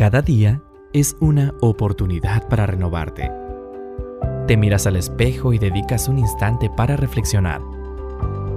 Cada 0.00 0.22
día 0.22 0.62
es 0.94 1.14
una 1.20 1.52
oportunidad 1.60 2.48
para 2.48 2.64
renovarte. 2.64 3.30
Te 4.46 4.56
miras 4.56 4.86
al 4.86 4.96
espejo 4.96 5.52
y 5.52 5.58
dedicas 5.58 6.08
un 6.08 6.18
instante 6.18 6.70
para 6.74 6.96
reflexionar. 6.96 7.60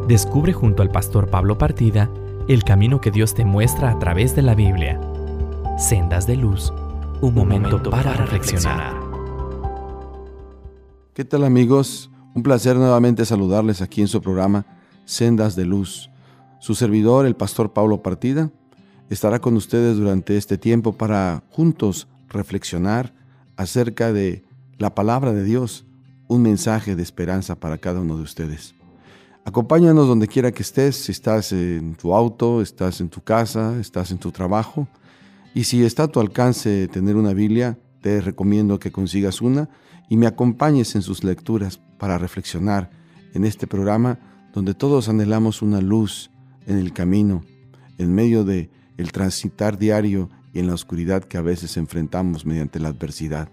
Descubre 0.08 0.54
junto 0.54 0.82
al 0.84 0.90
pastor 0.90 1.30
Pablo 1.30 1.58
Partida 1.58 2.10
el 2.48 2.64
camino 2.64 3.02
que 3.02 3.12
Dios 3.12 3.34
te 3.34 3.44
muestra 3.44 3.92
a 3.92 4.00
través 4.00 4.38
de 4.38 4.42
la 4.42 4.56
Biblia. 4.56 5.02
Sendas 5.78 6.28
de 6.28 6.38
luz, 6.38 6.72
un 7.20 7.34
momento, 7.34 7.84
para, 7.90 8.14
reflexionar. 8.14 8.96
¿Qué 11.14 11.26
tal 11.26 11.44
amigos? 11.44 12.10
Un 12.34 12.44
placer 12.44 12.78
nuevamente 12.78 13.26
saludarles 13.26 13.82
aquí 13.82 14.00
en 14.00 14.08
su 14.08 14.22
programa 14.22 14.66
Sendas 15.04 15.58
de 15.58 15.66
Luz. 15.66 16.10
Su 16.62 16.74
servidor, 16.74 17.26
el 17.26 17.36
pastor 17.36 17.74
Pablo 17.74 18.02
Partida, 18.02 18.50
estará 19.10 19.40
con 19.40 19.56
ustedes 19.56 19.98
durante 19.98 20.38
este 20.38 20.58
tiempo 20.58 20.94
para 20.94 21.44
juntos 21.50 22.08
reflexionar 22.30 23.14
acerca 23.56 24.12
de 24.12 24.44
la 24.78 24.96
palabra 24.96 25.34
de 25.34 25.44
Dios, 25.44 25.86
un 26.28 26.42
mensaje 26.42 26.96
de 26.96 27.04
esperanza 27.04 27.56
para 27.56 27.78
cada 27.78 28.02
uno 28.02 28.18
de 28.18 28.24
ustedes. 28.24 28.76
Acompáñanos 29.46 30.08
donde 30.08 30.28
quiera 30.28 30.52
que 30.52 30.64
estés, 30.64 30.96
si 30.96 31.12
estás 31.12 31.52
en 31.52 31.96
tu 31.96 32.14
auto, 32.14 32.62
estás 32.62 33.02
en 33.02 33.10
tu 33.10 33.22
casa, 33.22 33.78
estás 33.80 34.12
en 34.12 34.18
tu 34.18 34.32
trabajo, 34.32 34.88
y 35.54 35.66
si 35.66 35.84
está 35.84 36.04
a 36.04 36.08
tu 36.08 36.20
alcance 36.20 36.88
tener 36.88 37.16
una 37.16 37.34
Biblia, 37.34 37.78
te 38.02 38.22
recomiendo 38.22 38.80
que 38.80 38.92
consigas 38.92 39.42
una 39.42 39.70
y 40.10 40.18
me 40.18 40.28
acompañes 40.28 40.96
en 40.96 41.02
sus 41.02 41.24
lecturas 41.24 41.80
para 41.98 42.18
reflexionar 42.18 42.90
en 43.34 43.46
este 43.46 43.68
programa 43.68 44.20
donde 44.54 44.74
todos 44.74 45.10
anhelamos 45.10 45.62
una 45.62 45.82
luz 45.82 46.32
en 46.66 46.78
el 46.78 46.94
camino, 46.94 47.44
en 47.98 48.14
medio 48.14 48.44
de 48.44 48.70
el 48.98 49.12
transitar 49.12 49.78
diario 49.78 50.30
y 50.54 50.60
en 50.60 50.68
la 50.68 50.74
oscuridad 50.74 51.24
que 51.24 51.38
a 51.38 51.42
veces 51.42 51.78
enfrentamos 51.78 52.46
mediante 52.46 52.80
la 52.80 52.90
adversidad. 52.90 53.50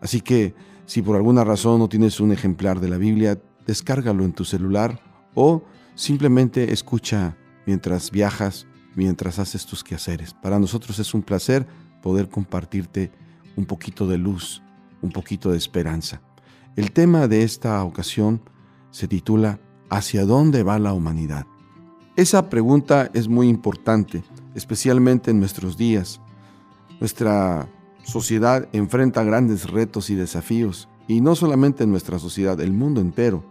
Así 0.00 0.20
que, 0.20 0.54
si 0.86 1.02
por 1.02 1.16
alguna 1.16 1.44
razón 1.44 1.78
no 1.78 1.88
tienes 1.88 2.18
un 2.20 2.32
ejemplar 2.32 2.80
de 2.80 2.88
la 2.88 2.96
Biblia, 2.96 3.40
descárgalo 3.66 4.24
en 4.24 4.32
tu 4.32 4.44
celular 4.44 5.00
o 5.34 5.62
simplemente 5.94 6.72
escucha 6.72 7.36
mientras 7.66 8.10
viajas, 8.10 8.66
mientras 8.96 9.38
haces 9.38 9.64
tus 9.66 9.84
quehaceres. 9.84 10.34
Para 10.34 10.58
nosotros 10.58 10.98
es 10.98 11.14
un 11.14 11.22
placer 11.22 11.66
poder 12.02 12.28
compartirte 12.28 13.12
un 13.56 13.64
poquito 13.64 14.06
de 14.06 14.18
luz, 14.18 14.62
un 15.00 15.12
poquito 15.12 15.50
de 15.50 15.58
esperanza. 15.58 16.20
El 16.74 16.90
tema 16.92 17.28
de 17.28 17.42
esta 17.42 17.82
ocasión 17.84 18.42
se 18.90 19.06
titula 19.06 19.60
¿Hacia 19.90 20.24
dónde 20.24 20.62
va 20.62 20.78
la 20.78 20.94
humanidad? 20.94 21.46
Esa 22.16 22.48
pregunta 22.48 23.10
es 23.14 23.28
muy 23.28 23.48
importante 23.48 24.24
especialmente 24.54 25.30
en 25.30 25.40
nuestros 25.40 25.76
días. 25.76 26.20
Nuestra 27.00 27.68
sociedad 28.02 28.68
enfrenta 28.72 29.24
grandes 29.24 29.70
retos 29.70 30.10
y 30.10 30.14
desafíos, 30.14 30.88
y 31.08 31.20
no 31.20 31.34
solamente 31.34 31.84
en 31.84 31.90
nuestra 31.90 32.18
sociedad, 32.18 32.60
el 32.60 32.72
mundo 32.72 33.00
entero. 33.00 33.44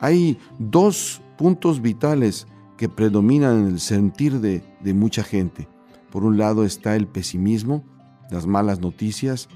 Hay 0.00 0.38
dos 0.58 1.22
puntos 1.36 1.80
vitales 1.80 2.46
que 2.76 2.88
predominan 2.88 3.60
en 3.60 3.66
el 3.66 3.80
sentir 3.80 4.40
de, 4.40 4.64
de 4.80 4.94
mucha 4.94 5.22
gente. 5.22 5.68
Por 6.10 6.24
un 6.24 6.38
lado 6.38 6.64
está 6.64 6.96
el 6.96 7.06
pesimismo, 7.06 7.84
las 8.30 8.46
malas 8.46 8.80
noticias, 8.80 9.48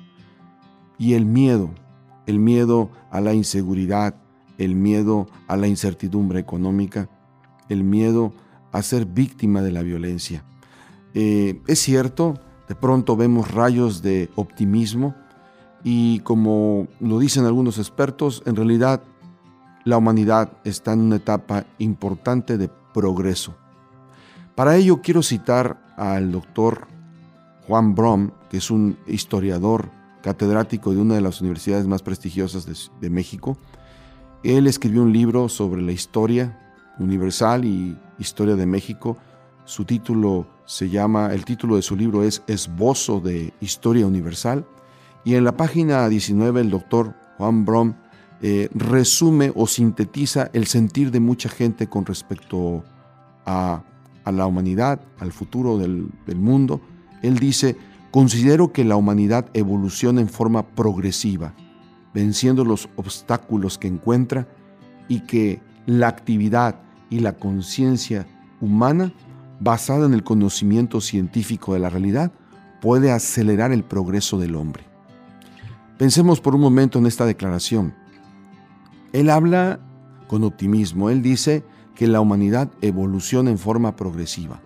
y 0.98 1.14
el 1.14 1.24
miedo, 1.24 1.70
el 2.26 2.38
miedo 2.38 2.90
a 3.10 3.20
la 3.20 3.34
inseguridad, 3.34 4.16
el 4.58 4.74
miedo 4.74 5.28
a 5.46 5.56
la 5.56 5.68
incertidumbre 5.68 6.40
económica, 6.40 7.08
el 7.68 7.84
miedo 7.84 8.32
a 8.72 8.82
ser 8.82 9.06
víctima 9.06 9.62
de 9.62 9.72
la 9.72 9.82
violencia. 9.82 10.44
Eh, 11.14 11.60
es 11.66 11.78
cierto, 11.80 12.34
de 12.68 12.74
pronto 12.74 13.16
vemos 13.16 13.50
rayos 13.50 14.02
de 14.02 14.30
optimismo 14.36 15.14
y 15.84 16.20
como 16.20 16.88
lo 17.00 17.18
dicen 17.18 17.44
algunos 17.44 17.78
expertos, 17.78 18.42
en 18.46 18.56
realidad 18.56 19.02
la 19.84 19.96
humanidad 19.96 20.52
está 20.64 20.92
en 20.92 21.00
una 21.00 21.16
etapa 21.16 21.64
importante 21.78 22.58
de 22.58 22.68
progreso. 22.92 23.54
Para 24.54 24.76
ello 24.76 25.00
quiero 25.00 25.22
citar 25.22 25.94
al 25.96 26.32
doctor 26.32 26.88
Juan 27.66 27.94
Brom, 27.94 28.32
que 28.50 28.58
es 28.58 28.70
un 28.70 28.98
historiador 29.06 29.90
catedrático 30.22 30.92
de 30.92 31.00
una 31.00 31.14
de 31.14 31.20
las 31.20 31.40
universidades 31.40 31.86
más 31.86 32.02
prestigiosas 32.02 32.66
de, 32.66 32.74
de 33.00 33.10
México. 33.10 33.56
Él 34.42 34.66
escribió 34.66 35.02
un 35.02 35.12
libro 35.12 35.48
sobre 35.48 35.80
la 35.80 35.92
historia 35.92 36.58
universal 36.98 37.64
y 37.64 37.96
historia 38.18 38.56
de 38.56 38.66
México. 38.66 39.16
Su 39.68 39.84
título 39.84 40.46
se 40.64 40.88
llama, 40.88 41.34
el 41.34 41.44
título 41.44 41.76
de 41.76 41.82
su 41.82 41.94
libro 41.94 42.22
es 42.22 42.42
Esbozo 42.46 43.20
de 43.20 43.52
Historia 43.60 44.06
Universal. 44.06 44.66
Y 45.26 45.34
en 45.34 45.44
la 45.44 45.58
página 45.58 46.08
19 46.08 46.62
el 46.62 46.70
doctor 46.70 47.14
Juan 47.36 47.66
Brom 47.66 47.92
eh, 48.40 48.70
resume 48.72 49.52
o 49.54 49.66
sintetiza 49.66 50.48
el 50.54 50.66
sentir 50.66 51.10
de 51.10 51.20
mucha 51.20 51.50
gente 51.50 51.86
con 51.86 52.06
respecto 52.06 52.82
a, 53.44 53.84
la 54.24 54.46
humanidad, 54.46 55.02
al 55.18 55.32
futuro 55.32 55.76
del, 55.76 56.08
del 56.26 56.38
mundo. 56.38 56.80
Él 57.22 57.38
dice, 57.38 57.76
considero 58.10 58.72
que 58.72 58.86
la 58.86 58.96
humanidad 58.96 59.50
evoluciona 59.52 60.22
en 60.22 60.30
forma 60.30 60.66
progresiva, 60.66 61.52
venciendo 62.14 62.64
los 62.64 62.88
obstáculos 62.96 63.76
que 63.76 63.88
encuentra 63.88 64.48
y 65.08 65.20
que 65.20 65.60
la 65.84 66.08
actividad 66.08 66.80
y 67.10 67.20
la 67.20 67.34
conciencia 67.34 68.26
humana 68.62 69.12
basada 69.60 70.06
en 70.06 70.14
el 70.14 70.24
conocimiento 70.24 71.00
científico 71.00 71.74
de 71.74 71.80
la 71.80 71.90
realidad, 71.90 72.32
puede 72.80 73.10
acelerar 73.10 73.72
el 73.72 73.84
progreso 73.84 74.38
del 74.38 74.54
hombre. 74.54 74.84
Pensemos 75.98 76.40
por 76.40 76.54
un 76.54 76.60
momento 76.60 76.98
en 76.98 77.06
esta 77.06 77.26
declaración. 77.26 77.94
Él 79.12 79.30
habla 79.30 79.80
con 80.28 80.44
optimismo. 80.44 81.10
Él 81.10 81.22
dice 81.22 81.64
que 81.96 82.06
la 82.06 82.20
humanidad 82.20 82.70
evoluciona 82.80 83.50
en 83.50 83.58
forma 83.58 83.96
progresiva, 83.96 84.60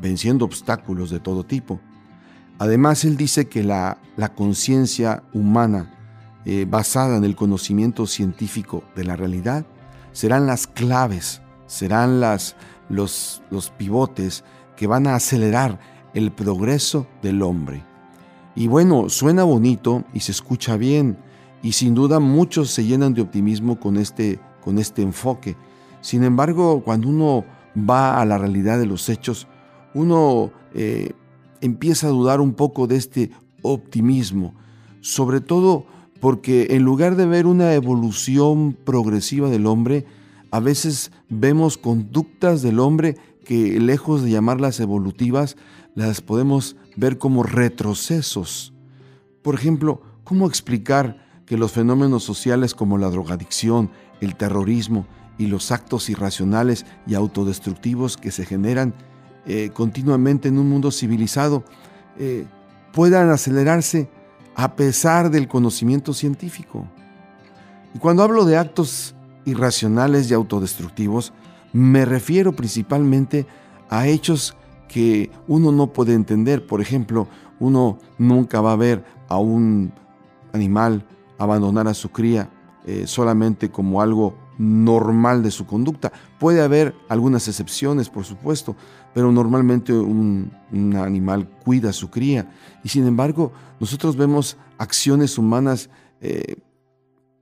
venciendo 0.00 0.44
obstáculos 0.44 1.10
de 1.10 1.20
todo 1.20 1.44
tipo. 1.44 1.80
Además, 2.58 3.04
él 3.04 3.16
dice 3.16 3.48
que 3.48 3.62
la, 3.62 3.98
conciencia 4.34 5.22
humana 5.32 5.94
eh, 6.44 6.66
basada 6.68 7.16
en 7.16 7.24
el 7.24 7.36
conocimiento 7.36 8.06
científico 8.06 8.82
de 8.96 9.04
la 9.04 9.14
realidad 9.14 9.64
serán 10.10 10.46
las 10.46 10.66
claves, 10.66 11.42
serán 11.66 12.20
las, 12.20 12.56
los, 12.92 13.42
pivotes 13.76 14.44
que 14.76 14.86
van 14.86 15.06
a 15.06 15.16
acelerar 15.16 15.80
el 16.14 16.30
progreso 16.30 17.06
del 17.22 17.42
hombre. 17.42 17.82
Y 18.54 18.68
bueno, 18.68 19.08
suena 19.08 19.44
bonito 19.44 20.04
y 20.12 20.20
se 20.20 20.32
escucha 20.32 20.76
bien, 20.76 21.16
y 21.62 21.72
sin 21.72 21.94
duda 21.94 22.20
muchos 22.20 22.70
se 22.70 22.84
llenan 22.84 23.14
de 23.14 23.22
optimismo 23.22 23.80
con 23.80 23.96
este, 23.96 24.38
con 24.62 24.78
este 24.78 25.02
enfoque. 25.02 25.56
Sin 26.00 26.22
embargo, 26.24 26.82
cuando 26.84 27.08
uno 27.08 27.44
va 27.76 28.20
a 28.20 28.24
la 28.24 28.36
realidad 28.36 28.78
de 28.78 28.86
los 28.86 29.08
hechos, 29.08 29.46
uno 29.94 30.50
eh, 30.74 31.12
empieza 31.60 32.08
a 32.08 32.10
dudar 32.10 32.40
un 32.40 32.52
poco 32.52 32.86
de 32.86 32.96
este 32.96 33.30
optimismo, 33.62 34.54
sobre 35.00 35.40
todo 35.40 35.86
porque 36.20 36.68
en 36.70 36.82
lugar 36.82 37.16
de 37.16 37.26
ver 37.26 37.46
una 37.46 37.74
evolución 37.74 38.76
progresiva 38.84 39.48
del 39.48 39.66
hombre, 39.66 40.04
a 40.52 40.60
veces 40.60 41.10
vemos 41.30 41.78
conductas 41.78 42.60
del 42.60 42.78
hombre 42.78 43.16
que 43.44 43.80
lejos 43.80 44.22
de 44.22 44.30
llamarlas 44.30 44.80
evolutivas, 44.80 45.56
las 45.94 46.20
podemos 46.20 46.76
ver 46.94 47.18
como 47.18 47.42
retrocesos. 47.42 48.74
Por 49.40 49.54
ejemplo, 49.54 50.02
¿cómo 50.24 50.46
explicar 50.46 51.26
que 51.46 51.56
los 51.56 51.72
fenómenos 51.72 52.22
sociales 52.22 52.74
como 52.74 52.98
la 52.98 53.08
drogadicción, 53.08 53.90
el 54.20 54.36
terrorismo 54.36 55.06
y 55.38 55.46
los 55.46 55.72
actos 55.72 56.10
irracionales 56.10 56.84
y 57.06 57.14
autodestructivos 57.14 58.18
que 58.18 58.30
se 58.30 58.44
generan 58.44 58.94
eh, 59.46 59.70
continuamente 59.72 60.48
en 60.48 60.58
un 60.58 60.68
mundo 60.68 60.90
civilizado 60.90 61.64
eh, 62.18 62.44
puedan 62.92 63.30
acelerarse 63.30 64.10
a 64.54 64.76
pesar 64.76 65.30
del 65.30 65.48
conocimiento 65.48 66.12
científico? 66.12 66.86
Y 67.94 67.98
cuando 67.98 68.22
hablo 68.22 68.44
de 68.44 68.58
actos 68.58 69.14
irracionales 69.44 70.30
y 70.30 70.34
autodestructivos, 70.34 71.32
me 71.72 72.04
refiero 72.04 72.52
principalmente 72.52 73.46
a 73.88 74.06
hechos 74.06 74.56
que 74.88 75.30
uno 75.48 75.72
no 75.72 75.92
puede 75.92 76.14
entender. 76.14 76.66
Por 76.66 76.80
ejemplo, 76.80 77.28
uno 77.60 77.98
nunca 78.18 78.60
va 78.60 78.72
a 78.72 78.76
ver 78.76 79.04
a 79.28 79.38
un 79.38 79.92
animal 80.52 81.06
abandonar 81.38 81.88
a 81.88 81.94
su 81.94 82.10
cría 82.10 82.50
eh, 82.84 83.06
solamente 83.06 83.70
como 83.70 84.02
algo 84.02 84.36
normal 84.58 85.42
de 85.42 85.50
su 85.50 85.66
conducta. 85.66 86.12
Puede 86.38 86.62
haber 86.62 86.94
algunas 87.08 87.48
excepciones, 87.48 88.10
por 88.10 88.24
supuesto, 88.24 88.76
pero 89.14 89.32
normalmente 89.32 89.92
un, 89.92 90.52
animal 90.96 91.48
cuida 91.64 91.90
a 91.90 91.92
su 91.92 92.10
cría. 92.10 92.50
Y 92.84 92.88
sin 92.88 93.06
embargo, 93.06 93.52
nosotros 93.80 94.16
vemos 94.16 94.56
acciones 94.78 95.38
humanas 95.38 95.90
eh, 96.20 96.56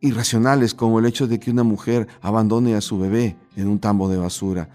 irracionales 0.00 0.74
como 0.74 0.98
el 0.98 1.06
hecho 1.06 1.26
de 1.26 1.38
que 1.38 1.50
una 1.50 1.62
mujer 1.62 2.08
abandone 2.20 2.74
a 2.74 2.80
su 2.80 2.98
bebé 2.98 3.36
en 3.56 3.68
un 3.68 3.78
tambo 3.78 4.08
de 4.08 4.16
basura 4.16 4.68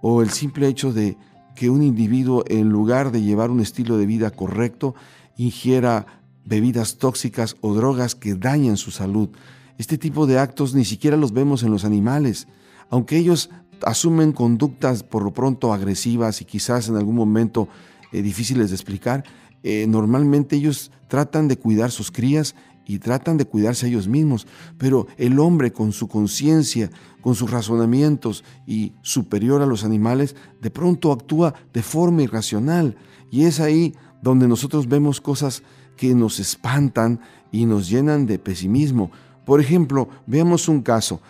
o 0.00 0.22
el 0.22 0.30
simple 0.30 0.66
hecho 0.66 0.92
de, 0.92 1.16
que 1.54 1.70
un 1.70 1.82
individuo, 1.82 2.44
en 2.48 2.68
lugar 2.68 3.12
de 3.12 3.22
llevar 3.22 3.50
un 3.50 3.60
estilo 3.60 3.96
de 3.96 4.06
vida 4.06 4.30
correcto, 4.30 4.94
ingiera 5.36 6.06
bebidas 6.44 6.98
tóxicas 6.98 7.56
o 7.60 7.74
drogas 7.74 8.14
que 8.14 8.34
dañan 8.34 8.76
su 8.76 8.90
salud. 8.90 9.30
Este 9.78 9.98
tipo 9.98 10.26
de 10.26 10.38
actos 10.38 10.74
ni 10.74 10.84
siquiera 10.84 11.16
los 11.16 11.32
vemos 11.32 11.62
en 11.62 11.70
los 11.70 11.84
animales, 11.84 12.48
aunque 12.90 13.16
ellos 13.16 13.50
asumen 13.84 14.32
conductas 14.32 15.02
por 15.02 15.22
lo 15.22 15.32
pronto 15.32 15.72
agresivas 15.72 16.40
y 16.40 16.44
quizás 16.44 16.88
en 16.88 16.96
algún 16.96 17.16
momento 17.16 17.68
eh, 18.12 18.22
difíciles 18.22 18.70
de 18.70 18.76
explicar, 18.76 19.24
eh, 19.62 19.86
normalmente 19.88 20.56
ellos 20.56 20.90
tratan 21.08 21.48
de 21.48 21.58
cuidar 21.58 21.90
sus 21.90 22.10
crías 22.10 22.54
y 22.86 22.98
tratan 22.98 23.36
de 23.36 23.44
cuidarse 23.44 23.88
ellos 23.88 24.08
mismos, 24.08 24.46
pero 24.78 25.06
el 25.16 25.38
hombre 25.38 25.72
con 25.72 25.92
su 25.92 26.08
conciencia, 26.08 26.90
con 27.20 27.34
sus 27.34 27.50
razonamientos 27.50 28.44
y 28.66 28.94
superior 29.02 29.62
a 29.62 29.66
los 29.66 29.84
animales, 29.84 30.36
de 30.60 30.70
pronto 30.70 31.12
actúa 31.12 31.54
de 31.72 31.82
forma 31.82 32.22
irracional 32.22 32.96
y 33.30 33.44
es 33.44 33.60
ahí 33.60 33.94
donde 34.22 34.48
nosotros 34.48 34.88
vemos 34.88 35.20
cosas 35.20 35.62
que 35.96 36.14
nos 36.14 36.40
espantan 36.40 37.20
y 37.50 37.66
nos 37.66 37.88
llenan 37.88 38.26
de 38.26 38.38
pesimismo. 38.38 39.10
Por 39.44 39.60
ejemplo, 39.60 40.08
veamos 40.26 40.68
un 40.68 40.82
caso. 40.82 41.20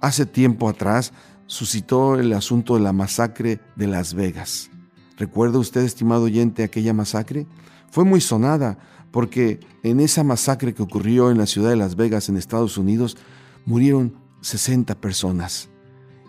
Hace 0.00 0.26
tiempo 0.26 0.68
atrás 0.68 1.12
suscitó 1.46 2.18
el 2.18 2.32
asunto 2.32 2.74
de 2.74 2.80
la 2.80 2.92
masacre 2.92 3.60
de 3.76 3.86
Las 3.86 4.14
Vegas. 4.14 4.70
¿Recuerda 5.16 5.58
usted, 5.58 5.82
estimado 5.82 6.24
oyente, 6.24 6.62
aquella 6.62 6.92
masacre? 6.92 7.46
Fue 7.90 8.04
muy 8.04 8.20
sonada 8.20 8.78
porque 9.10 9.60
en 9.82 10.00
esa 10.00 10.24
masacre 10.24 10.74
que 10.74 10.82
ocurrió 10.82 11.30
en 11.30 11.38
la 11.38 11.46
ciudad 11.46 11.70
de 11.70 11.76
Las 11.76 11.96
Vegas, 11.96 12.28
en 12.28 12.36
Estados 12.36 12.78
Unidos, 12.78 13.16
murieron 13.64 14.14
60 14.40 14.94
personas 15.00 15.68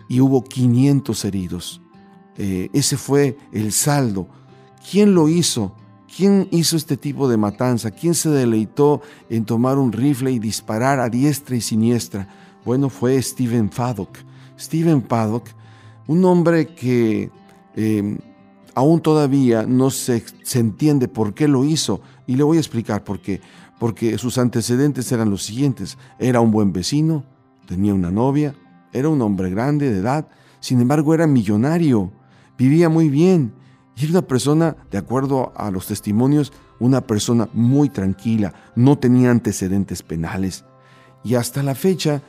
y 0.08 0.20
hubo 0.20 0.42
500 0.42 1.24
heridos. 1.24 1.80
Eh, 2.36 2.68
ese 2.72 2.96
fue 2.96 3.36
el 3.52 3.72
saldo. 3.72 4.28
¿Quién 4.90 5.14
lo 5.14 5.28
hizo? 5.28 5.74
¿Quién 6.14 6.48
hizo 6.50 6.76
este 6.76 6.96
tipo 6.96 7.28
de 7.28 7.36
matanza? 7.36 7.90
¿Quién 7.90 8.14
se 8.14 8.30
deleitó 8.30 9.00
en 9.28 9.44
tomar 9.44 9.78
un 9.78 9.92
rifle 9.92 10.32
y 10.32 10.38
disparar 10.38 10.98
a 10.98 11.08
diestra 11.08 11.54
y 11.54 11.60
siniestra? 11.60 12.28
Bueno, 12.64 12.88
fue 12.90 13.20
Stephen 13.22 13.68
Paddock. 13.68 14.18
Stephen 14.58 15.02
Paddock, 15.02 15.46
un 16.08 16.24
hombre 16.24 16.66
que 16.66 17.30
eh, 17.76 18.18
aún 18.74 19.00
todavía 19.00 19.64
no 19.64 19.90
se, 19.90 20.24
se, 20.42 20.58
entiende 20.58 21.06
por 21.08 21.34
qué 21.34 21.46
lo 21.46 21.64
hizo. 21.64 22.00
Y 22.30 22.36
le 22.36 22.44
voy 22.44 22.58
a 22.58 22.60
explicar 22.60 23.02
por 23.02 23.20
qué. 23.20 23.40
Porque 23.80 24.16
sus 24.16 24.38
antecedentes 24.38 25.10
eran 25.10 25.30
los 25.30 25.42
siguientes. 25.42 25.98
Era 26.20 26.40
un 26.40 26.52
buen 26.52 26.72
vecino, 26.72 27.24
tenía 27.66 27.92
una 27.92 28.12
novia, 28.12 28.54
era 28.92 29.08
un 29.08 29.20
hombre 29.20 29.50
grande 29.50 29.90
de 29.90 29.98
edad, 29.98 30.28
sin 30.60 30.80
embargo 30.80 31.12
era 31.12 31.26
millonario, 31.26 32.12
vivía 32.56 32.88
muy 32.88 33.08
bien 33.08 33.52
y 33.96 34.04
era 34.04 34.12
una 34.12 34.22
persona, 34.22 34.76
de 34.92 34.98
acuerdo 34.98 35.52
a 35.56 35.72
los 35.72 35.88
testimonios, 35.88 36.52
una 36.78 37.00
persona 37.00 37.48
muy 37.52 37.88
tranquila, 37.88 38.54
no 38.76 38.96
tenía 38.96 39.32
antecedentes 39.32 40.04
penales. 40.04 40.64
Y 41.24 41.34
hasta 41.34 41.64
la 41.64 41.74
fecha, 41.74 42.22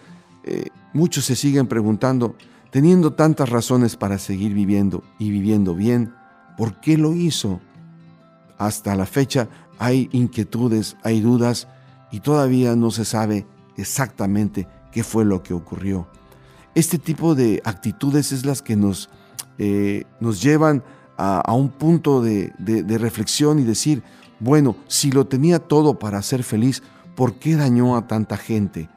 eh, 0.43 0.65
muchos 0.93 1.25
se 1.25 1.35
siguen 1.35 1.67
preguntando, 1.67 2.35
teniendo 2.71 3.13
tantas 3.13 3.49
razones 3.49 3.97
para 3.97 4.17
seguir 4.17 4.55
viviendo 4.55 5.03
y 5.19 5.29
viviendo 5.29 5.75
bien, 5.75 6.15
¿por 6.57 6.81
qué 6.81 6.97
lo 6.97 7.13
hizo? 7.13 7.61
Hasta 8.57 8.95
la 8.95 9.05
fecha 9.05 9.47
hay 9.81 10.09
inquietudes, 10.11 10.95
hay 11.01 11.21
dudas 11.21 11.67
y 12.11 12.19
todavía 12.19 12.75
no 12.75 12.91
se 12.91 13.03
sabe 13.03 13.47
exactamente 13.77 14.67
qué 14.91 15.03
fue 15.03 15.25
lo 15.25 15.41
que 15.41 15.55
ocurrió. 15.55 16.07
Este 16.75 16.99
tipo 16.99 17.33
de 17.33 17.63
actitudes 17.65 18.31
es 18.31 18.45
las 18.45 18.61
que 18.61 18.75
nos, 18.75 19.09
eh, 19.57 20.03
nos 20.19 20.39
llevan 20.39 20.83
a, 21.17 21.51
un 21.53 21.69
punto 21.69 22.21
de, 22.21 22.53
de, 22.59 22.97
reflexión 22.99 23.57
y 23.57 23.63
decir, 23.63 24.03
bueno, 24.39 24.75
si 24.87 25.11
lo 25.11 25.25
tenía 25.25 25.57
todo 25.57 25.97
para 25.97 26.21
ser 26.21 26.43
feliz, 26.43 26.83
¿por 27.15 27.33
qué 27.35 27.55
dañó 27.55 27.97
a 27.97 28.05
tanta 28.05 28.37
gente? 28.37 28.87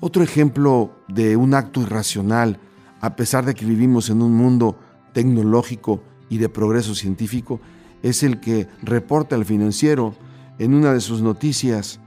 Otro 0.00 0.22
ejemplo 0.22 0.92
de 1.08 1.36
un 1.36 1.52
acto 1.52 1.82
irracional, 1.82 2.58
a 3.02 3.16
pesar 3.16 3.44
de 3.44 3.54
que 3.54 3.66
vivimos 3.66 4.08
en 4.08 4.22
un 4.22 4.34
mundo 4.34 4.78
tecnológico 5.12 6.02
y 6.30 6.38
de 6.38 6.48
progreso 6.48 6.94
científico, 6.94 7.60
es 8.08 8.22
el 8.22 8.38
que 8.38 8.68
reporta 8.82 9.34
el 9.34 9.44
financiero 9.44 10.14
en 10.58 10.74
una 10.74 10.92
de 10.92 11.00
sus 11.00 11.22
noticias, 11.22 11.98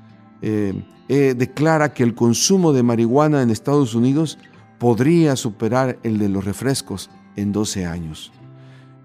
eh, 0.42 0.86
eh, 1.10 1.36
declara 1.38 1.94
que 1.94 2.04
el 2.04 2.16
consumo 2.16 2.72
de 2.72 2.84
marihuana 2.84 3.42
en 3.42 3.50
Estados 3.50 3.96
Unidos 3.96 4.38
podría 4.78 5.36
superar 5.36 6.00
el 6.04 6.18
de 6.18 6.30
los 6.30 6.46
refrescos 6.46 7.10
en 7.36 7.51
12 7.51 7.86
años. 7.86 8.31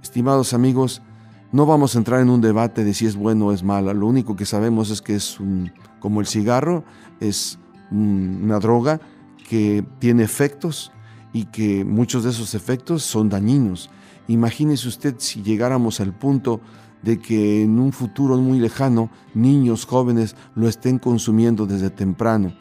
Estimados 0.03 0.55
amigos, 0.55 1.03
no 1.51 1.67
vamos 1.67 1.95
a 1.95 1.99
entrar 1.99 2.21
en 2.21 2.31
un 2.31 2.41
debate 2.41 2.85
de 2.85 2.95
si 2.95 3.07
es 3.07 3.17
bueno 3.17 3.47
o 3.47 3.53
es 3.53 3.65
malo. 3.65 3.93
Lo 3.93 4.07
único 4.07 4.37
que 4.37 4.47
sabemos 4.47 4.91
es 4.91 5.03
que 5.03 5.17
es 5.17 5.41
un, 5.41 5.73
como 5.99 6.21
el 6.21 6.29
cigarro, 6.29 6.85
es 7.21 7.59
una 7.91 8.61
droga 8.61 9.01
que 9.49 9.85
tiene 9.99 10.23
efectos 10.23 10.93
y 11.33 11.47
que 11.47 11.85
muchos 11.85 12.23
de 12.23 12.31
esos 12.31 12.55
efectos 12.55 13.03
son 13.03 13.29
dañinos. 13.29 13.91
Imagínese 14.29 14.89
usted 14.89 15.17
si 15.19 15.43
llegáramos 15.43 16.01
al 16.01 16.15
punto 16.15 16.61
de 17.05 17.19
que 17.19 17.63
en 17.63 17.79
un 17.79 17.93
futuro 17.93 18.37
muy 18.39 18.59
lejano 18.59 19.11
niños 19.35 19.85
jóvenes 19.85 20.35
lo 20.55 20.69
estén 20.69 20.99
consumiendo 20.99 21.67
desde 21.67 21.91
temprano. 21.91 22.55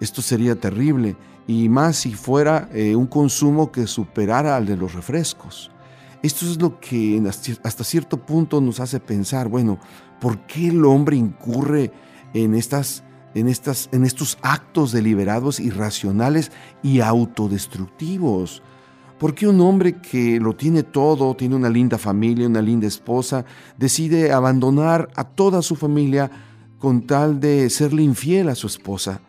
Esto 0.00 0.20
sería 0.20 0.56
terrible 0.56 1.16
y 1.46 1.68
más 1.68 1.96
si 1.96 2.12
fuera 2.12 2.68
eh, 2.72 2.96
un 2.96 3.06
consumo 3.06 3.70
que 3.70 3.86
superara 3.86 4.56
al 4.56 4.66
de 4.66 4.76
los 4.76 4.94
refrescos. 4.94 5.70
Esto 6.22 6.46
es 6.46 6.60
lo 6.60 6.80
que 6.80 7.22
hasta 7.62 7.84
cierto 7.84 8.16
punto 8.16 8.60
nos 8.60 8.80
hace 8.80 8.98
pensar, 8.98 9.48
bueno, 9.48 9.78
¿por 10.20 10.38
qué 10.46 10.68
el 10.68 10.84
hombre 10.86 11.16
incurre 11.16 11.92
en, 12.32 12.54
estas, 12.54 13.04
en, 13.34 13.46
estas, 13.46 13.90
en 13.92 14.04
estos 14.04 14.38
actos 14.40 14.90
deliberados, 14.90 15.60
irracionales 15.60 16.50
y 16.82 17.00
autodestructivos? 17.00 18.62
¿Por 19.24 19.34
qué 19.34 19.48
un 19.48 19.58
hombre 19.62 20.02
que 20.02 20.38
lo 20.38 20.54
tiene 20.54 20.82
todo, 20.82 21.34
tiene 21.34 21.56
una 21.56 21.70
linda 21.70 21.96
familia, 21.96 22.46
una 22.46 22.60
linda 22.60 22.86
esposa, 22.86 23.46
decide 23.78 24.32
abandonar 24.32 25.08
a 25.14 25.24
toda 25.24 25.62
su 25.62 25.76
familia 25.76 26.30
con 26.78 27.06
tal 27.06 27.40
de 27.40 27.70
serle 27.70 28.02
infiel 28.02 28.50
a 28.50 28.54
su 28.54 28.66
esposa? 28.66 29.22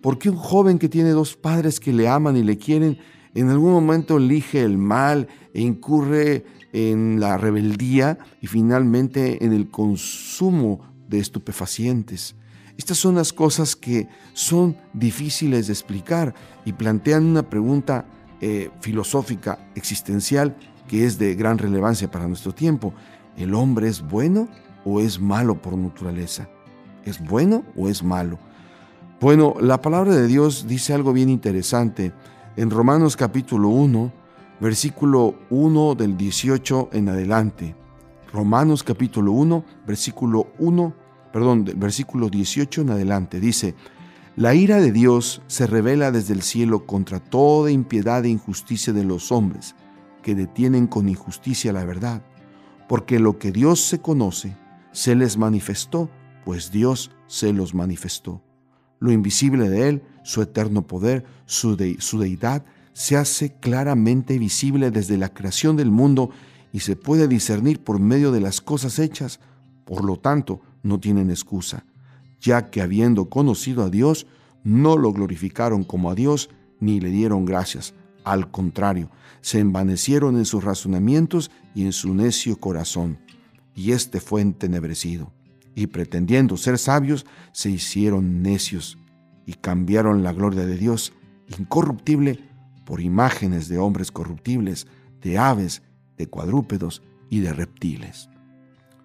¿Por 0.00 0.18
qué 0.18 0.30
un 0.30 0.38
joven 0.38 0.78
que 0.78 0.88
tiene 0.88 1.10
dos 1.10 1.36
padres 1.36 1.80
que 1.80 1.92
le 1.92 2.08
aman 2.08 2.38
y 2.38 2.44
le 2.44 2.56
quieren 2.56 2.96
en 3.34 3.50
algún 3.50 3.72
momento 3.72 4.16
elige 4.16 4.62
el 4.62 4.78
mal 4.78 5.28
e 5.52 5.60
incurre 5.60 6.46
en 6.72 7.20
la 7.20 7.36
rebeldía 7.36 8.16
y 8.40 8.46
finalmente 8.46 9.44
en 9.44 9.52
el 9.52 9.70
consumo 9.70 10.80
de 11.10 11.18
estupefacientes. 11.18 12.36
Estas 12.78 12.96
son 12.96 13.16
las 13.16 13.34
cosas 13.34 13.76
que 13.76 14.08
son 14.32 14.78
difíciles 14.94 15.66
de 15.66 15.74
explicar 15.74 16.34
y 16.64 16.72
plantean 16.72 17.26
una 17.26 17.50
pregunta 17.50 18.06
eh, 18.40 18.70
filosófica 18.80 19.58
existencial 19.74 20.56
que 20.86 21.04
es 21.04 21.18
de 21.18 21.34
gran 21.34 21.58
relevancia 21.58 22.10
para 22.10 22.28
nuestro 22.28 22.52
tiempo. 22.52 22.92
¿El 23.36 23.54
hombre 23.54 23.88
es 23.88 24.02
bueno 24.02 24.48
o 24.84 25.00
es 25.00 25.20
malo 25.20 25.60
por 25.60 25.76
naturaleza? 25.76 26.48
¿Es 27.04 27.20
bueno 27.20 27.64
o 27.76 27.88
es 27.88 28.02
malo? 28.02 28.38
Bueno, 29.20 29.54
la 29.60 29.80
palabra 29.80 30.14
de 30.14 30.26
Dios 30.26 30.66
dice 30.68 30.92
algo 30.92 31.12
bien 31.12 31.28
interesante 31.28 32.12
en 32.56 32.70
Romanos 32.70 33.16
capítulo 33.16 33.68
1, 33.68 34.12
versículo 34.60 35.34
1 35.50 35.94
del 35.94 36.16
18 36.16 36.90
en 36.92 37.08
adelante. 37.08 37.74
Romanos 38.32 38.82
capítulo 38.82 39.32
1, 39.32 39.64
versículo 39.86 40.48
1, 40.58 40.94
perdón, 41.32 41.64
versículo 41.76 42.28
18 42.28 42.82
en 42.82 42.90
adelante. 42.90 43.40
Dice, 43.40 43.74
la 44.36 44.54
ira 44.54 44.80
de 44.80 44.92
Dios 44.92 45.40
se 45.46 45.66
revela 45.66 46.12
desde 46.12 46.34
el 46.34 46.42
cielo 46.42 46.84
contra 46.84 47.20
toda 47.20 47.70
impiedad 47.70 48.22
e 48.26 48.28
injusticia 48.28 48.92
de 48.92 49.02
los 49.02 49.32
hombres, 49.32 49.74
que 50.22 50.34
detienen 50.34 50.86
con 50.86 51.08
injusticia 51.08 51.72
la 51.72 51.86
verdad, 51.86 52.22
porque 52.86 53.18
lo 53.18 53.38
que 53.38 53.50
Dios 53.50 53.80
se 53.80 54.00
conoce, 54.00 54.54
se 54.92 55.14
les 55.14 55.38
manifestó, 55.38 56.10
pues 56.44 56.70
Dios 56.70 57.12
se 57.26 57.54
los 57.54 57.74
manifestó. 57.74 58.42
Lo 58.98 59.10
invisible 59.10 59.70
de 59.70 59.88
Él, 59.88 60.02
su 60.22 60.42
eterno 60.42 60.86
poder, 60.86 61.24
su, 61.46 61.74
deidad, 61.76 62.62
se 62.92 63.16
hace 63.16 63.54
claramente 63.54 64.38
visible 64.38 64.90
desde 64.90 65.16
la 65.16 65.32
creación 65.32 65.76
del 65.76 65.90
mundo 65.90 66.28
y 66.72 66.80
se 66.80 66.94
puede 66.94 67.26
discernir 67.26 67.80
por 67.82 68.00
medio 68.00 68.32
de 68.32 68.40
las 68.40 68.60
cosas 68.60 68.98
hechas. 68.98 69.40
Por 69.86 70.04
lo 70.04 70.18
tanto, 70.18 70.60
no 70.82 71.00
tienen 71.00 71.30
excusa, 71.30 71.86
ya 72.46 72.70
que 72.70 72.80
habiendo 72.80 73.28
conocido 73.28 73.84
a 73.84 73.90
Dios, 73.90 74.26
no 74.64 74.96
lo 74.96 75.12
glorificaron 75.12 75.84
como 75.84 76.10
a 76.10 76.14
Dios 76.14 76.48
ni 76.80 77.00
le 77.00 77.10
dieron 77.10 77.44
gracias. 77.44 77.92
Al 78.24 78.50
contrario, 78.50 79.10
se 79.42 79.60
envanecieron 79.60 80.38
en 80.38 80.46
sus 80.46 80.64
razonamientos 80.64 81.50
y 81.74 81.84
en 81.84 81.92
su 81.92 82.14
necio 82.14 82.58
corazón, 82.58 83.18
y 83.74 83.92
éste 83.92 84.20
fue 84.20 84.40
entenebrecido 84.40 85.36
y 85.76 85.86
pretendiendo 85.88 86.56
ser 86.56 86.78
sabios, 86.78 87.26
se 87.52 87.70
hicieron 87.70 88.42
necios 88.42 88.98
y 89.44 89.52
cambiaron 89.52 90.24
la 90.24 90.32
gloria 90.32 90.64
de 90.64 90.76
Dios 90.76 91.12
incorruptible 91.58 92.40
por 92.84 93.00
imágenes 93.00 93.68
de 93.68 93.78
hombres 93.78 94.10
corruptibles, 94.10 94.86
de 95.20 95.38
aves, 95.38 95.82
de 96.16 96.28
cuadrúpedos 96.28 97.02
y 97.28 97.40
de 97.40 97.52
reptiles. 97.52 98.30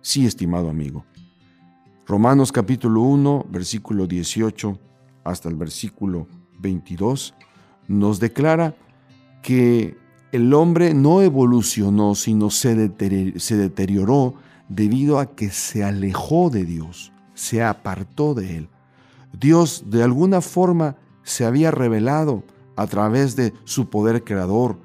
Sí, 0.01 0.25
estimado 0.25 0.69
amigo. 0.69 1.05
Romanos 2.12 2.51
capítulo 2.51 3.03
1, 3.03 3.46
versículo 3.50 4.06
18 4.06 4.77
hasta 5.24 5.48
el 5.48 5.56
versículo 5.56 6.27
22 6.60 7.34
nos 7.88 8.20
declara 8.20 8.75
que 9.41 9.98
el 10.34 10.53
hombre 10.53 10.94
no 10.94 11.22
evolucionó, 11.22 12.13
sino 12.15 12.50
se, 12.50 12.75
deterioró 12.75 14.34
debido 14.68 15.20
a 15.20 15.27
que 15.34 15.51
se 15.51 15.86
alejó 15.86 16.50
de 16.50 16.65
Dios, 16.65 17.13
se 17.34 17.63
apartó 17.63 18.34
de 18.34 18.58
Él. 18.58 18.70
Dios 19.32 19.86
de 19.88 20.03
alguna 20.03 20.41
forma 20.41 20.98
se 21.24 21.46
había 21.46 21.72
revelado 21.72 22.44
a 22.75 22.88
través 22.88 23.38
de 23.38 23.53
su 23.63 23.89
poder 23.89 24.25
creador, 24.25 24.77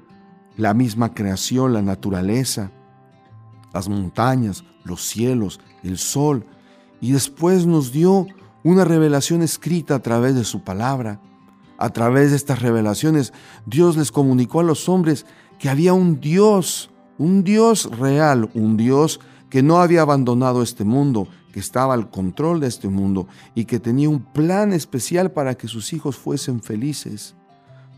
la 0.55 0.73
misma 0.73 1.13
creación, 1.13 1.73
la 1.73 1.81
naturaleza, 1.81 2.71
las 3.73 3.89
montañas, 3.89 4.63
los 4.85 5.01
cielos, 5.01 5.59
el 5.83 5.97
sol, 5.97 6.45
y 7.01 7.11
después 7.11 7.65
nos 7.65 7.91
dio 7.91 8.27
una 8.63 8.83
revelación 8.83 9.41
escrita 9.41 9.95
a 9.95 10.01
través 10.01 10.35
de 10.35 10.43
su 10.43 10.63
palabra. 10.63 11.21
A 11.77 11.89
través 11.91 12.31
de 12.31 12.37
estas 12.37 12.61
revelaciones, 12.61 13.33
Dios 13.65 13.97
les 13.97 14.11
comunicó 14.11 14.59
a 14.59 14.63
los 14.63 14.89
hombres 14.89 15.25
que 15.59 15.69
había 15.69 15.93
un 15.93 16.19
Dios, 16.19 16.89
un 17.17 17.43
Dios 17.43 17.89
real, 17.97 18.49
un 18.55 18.77
Dios 18.77 19.19
que 19.49 19.63
no 19.63 19.79
había 19.79 20.01
abandonado 20.01 20.61
este 20.61 20.83
mundo, 20.83 21.27
que 21.53 21.59
estaba 21.59 21.93
al 21.93 22.09
control 22.09 22.59
de 22.59 22.67
este 22.67 22.89
mundo 22.89 23.27
y 23.55 23.65
que 23.65 23.79
tenía 23.79 24.09
un 24.09 24.21
plan 24.21 24.73
especial 24.73 25.31
para 25.31 25.55
que 25.55 25.67
sus 25.67 25.93
hijos 25.93 26.17
fuesen 26.17 26.61
felices. 26.61 27.36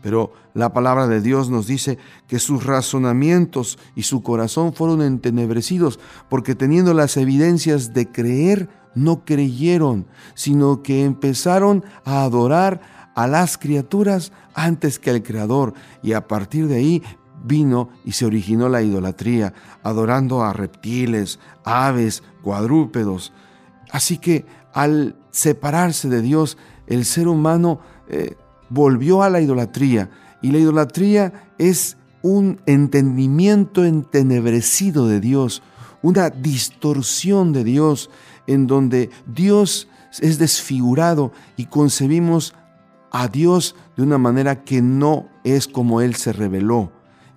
Pero 0.02 0.32
la 0.54 0.72
palabra 0.72 1.06
de 1.06 1.20
Dios 1.20 1.50
nos 1.50 1.66
dice 1.66 1.98
que 2.26 2.38
sus 2.38 2.64
razonamientos 2.64 3.78
y 3.94 4.04
su 4.04 4.22
corazón 4.22 4.72
fueron 4.72 5.02
entenebrecidos 5.02 6.00
porque 6.28 6.54
teniendo 6.54 6.94
las 6.94 7.16
evidencias 7.16 7.92
de 7.92 8.10
creer, 8.10 8.68
no 8.94 9.24
creyeron, 9.24 10.06
sino 10.34 10.82
que 10.82 11.04
empezaron 11.04 11.84
a 12.04 12.22
adorar 12.22 12.80
a 13.14 13.26
las 13.26 13.58
criaturas 13.58 14.32
antes 14.54 14.98
que 14.98 15.10
al 15.10 15.22
Creador 15.22 15.74
y 16.02 16.12
a 16.12 16.26
partir 16.26 16.66
de 16.66 16.76
ahí 16.76 17.02
vino 17.44 17.90
y 18.04 18.12
se 18.12 18.26
originó 18.26 18.68
la 18.68 18.82
idolatría, 18.82 19.54
adorando 19.82 20.42
a 20.42 20.52
reptiles, 20.52 21.38
aves, 21.64 22.22
cuadrúpedos. 22.42 23.32
Así 23.90 24.18
que 24.18 24.44
al 24.72 25.16
separarse 25.30 26.08
de 26.08 26.22
Dios, 26.22 26.58
el 26.86 27.04
ser 27.04 27.28
humano 27.28 27.80
eh, 28.08 28.36
volvió 28.70 29.22
a 29.22 29.28
la 29.28 29.40
idolatría 29.40 30.08
y 30.40 30.52
la 30.52 30.58
idolatría 30.58 31.32
es 31.58 31.98
un 32.22 32.60
entendimiento 32.66 33.84
entenebrecido 33.84 35.06
de 35.06 35.20
Dios, 35.20 35.62
una 36.02 36.30
distorsión 36.30 37.52
de 37.52 37.64
Dios, 37.64 38.10
en 38.46 38.66
donde 38.66 39.10
Dios 39.26 39.88
es 40.20 40.38
desfigurado 40.38 41.32
y 41.56 41.66
concebimos 41.66 42.54
a 43.10 43.28
Dios 43.28 43.74
de 43.96 44.02
una 44.02 44.18
manera 44.18 44.64
que 44.64 44.82
no 44.82 45.28
es 45.44 45.66
como 45.66 46.00
Él 46.00 46.14
se 46.14 46.32
reveló. 46.32 46.92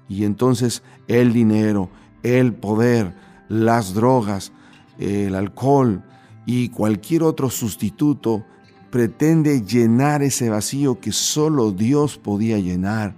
Y 0.08 0.26
entonces 0.26 0.84
el 1.08 1.34
dinero, 1.34 1.90
el 2.24 2.54
poder, 2.54 3.16
las 3.50 3.94
drogas, 3.94 4.52
el 5.00 5.36
alcohol 5.36 6.04
y 6.46 6.70
cualquier 6.70 7.24
otro 7.24 7.50
sustituto 7.50 8.46
pretende 8.94 9.64
llenar 9.64 10.22
ese 10.22 10.52
vacío 10.52 11.00
que 11.00 11.12
solo 11.12 11.72
Dios 11.72 12.20
podía 12.20 12.60
llenar. 12.60 13.16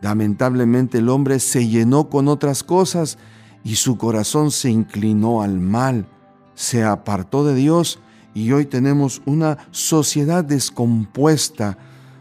Lamentablemente 0.00 0.96
el 0.96 1.10
hombre 1.10 1.40
se 1.40 1.68
llenó 1.68 2.08
con 2.08 2.26
otras 2.26 2.62
cosas 2.62 3.18
y 3.62 3.74
su 3.74 3.98
corazón 3.98 4.50
se 4.50 4.70
inclinó 4.70 5.42
al 5.42 5.60
mal, 5.60 6.06
se 6.54 6.84
apartó 6.84 7.44
de 7.44 7.54
Dios 7.54 7.98
y 8.32 8.50
hoy 8.52 8.64
tenemos 8.64 9.20
una 9.26 9.58
sociedad 9.72 10.42
descompuesta, 10.42 11.76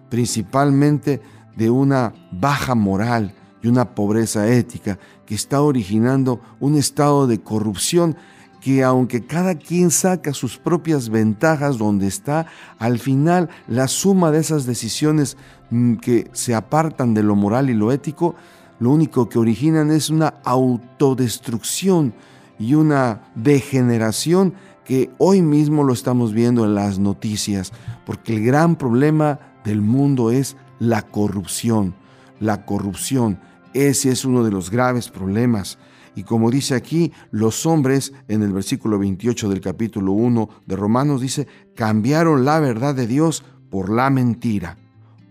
principalmente 0.10 1.22
de 1.56 1.70
una 1.70 2.14
baja 2.34 2.76
moral 2.76 3.34
y 3.64 3.70
una 3.70 3.96
pobreza 3.96 4.50
ética 4.52 5.00
que 5.26 5.36
está 5.36 5.62
originando 5.62 6.42
un 6.60 6.76
estado 6.76 7.28
de 7.28 7.40
corrupción 7.40 8.18
que 8.62 8.84
aunque 8.84 9.26
cada 9.26 9.56
quien 9.56 9.92
saca 9.92 10.34
sus 10.34 10.58
propias 10.58 11.10
ventajas 11.10 11.78
donde 11.78 12.08
está, 12.08 12.48
al 12.78 13.00
final 13.00 13.50
la 13.68 13.88
suma 13.88 14.32
de 14.32 14.40
esas 14.40 14.66
decisiones 14.66 15.38
mm, 15.70 15.96
que 15.96 16.30
se 16.34 16.56
apartan 16.56 17.14
de 17.14 17.24
lo 17.24 17.36
moral 17.36 17.70
y 17.70 17.74
lo 17.74 17.92
ético, 17.92 18.36
lo 18.80 18.92
único 18.92 19.28
que 19.28 19.40
originan 19.40 19.92
es 19.92 20.10
una 20.10 20.36
autodestrucción 20.44 22.14
y 22.58 22.76
una 22.76 23.22
degeneración 23.36 24.54
que 24.86 25.12
hoy 25.18 25.42
mismo 25.42 25.84
lo 25.84 25.94
estamos 25.94 26.34
viendo 26.34 26.66
en 26.66 26.76
las 26.76 26.98
noticias, 26.98 27.72
porque 28.06 28.36
el 28.36 28.44
gran 28.44 28.76
problema 28.76 29.40
del 29.64 29.82
mundo 29.82 30.32
es 30.32 30.58
la 30.80 31.04
corrupción. 31.04 31.94
La 32.40 32.66
corrupción, 32.66 33.40
ese 33.74 34.12
es 34.12 34.26
uno 34.26 34.44
de 34.44 34.52
los 34.52 34.72
graves 34.72 35.10
problemas. 35.10 35.78
Y 36.20 36.24
como 36.24 36.52
dice 36.52 36.76
aquí, 36.76 37.14
los 37.32 37.66
hombres, 37.66 38.12
en 38.28 38.44
el 38.44 38.52
versículo 38.52 39.00
28 39.00 39.48
del 39.48 39.62
capítulo 39.62 40.12
1 40.12 40.50
de 40.66 40.76
Romanos, 40.76 41.22
dice, 41.22 41.48
cambiaron 41.78 42.44
la 42.44 42.60
verdad 42.60 42.94
de 42.94 43.08
Dios 43.08 43.46
por 43.70 43.90
la 43.90 44.10
mentira, 44.10 44.78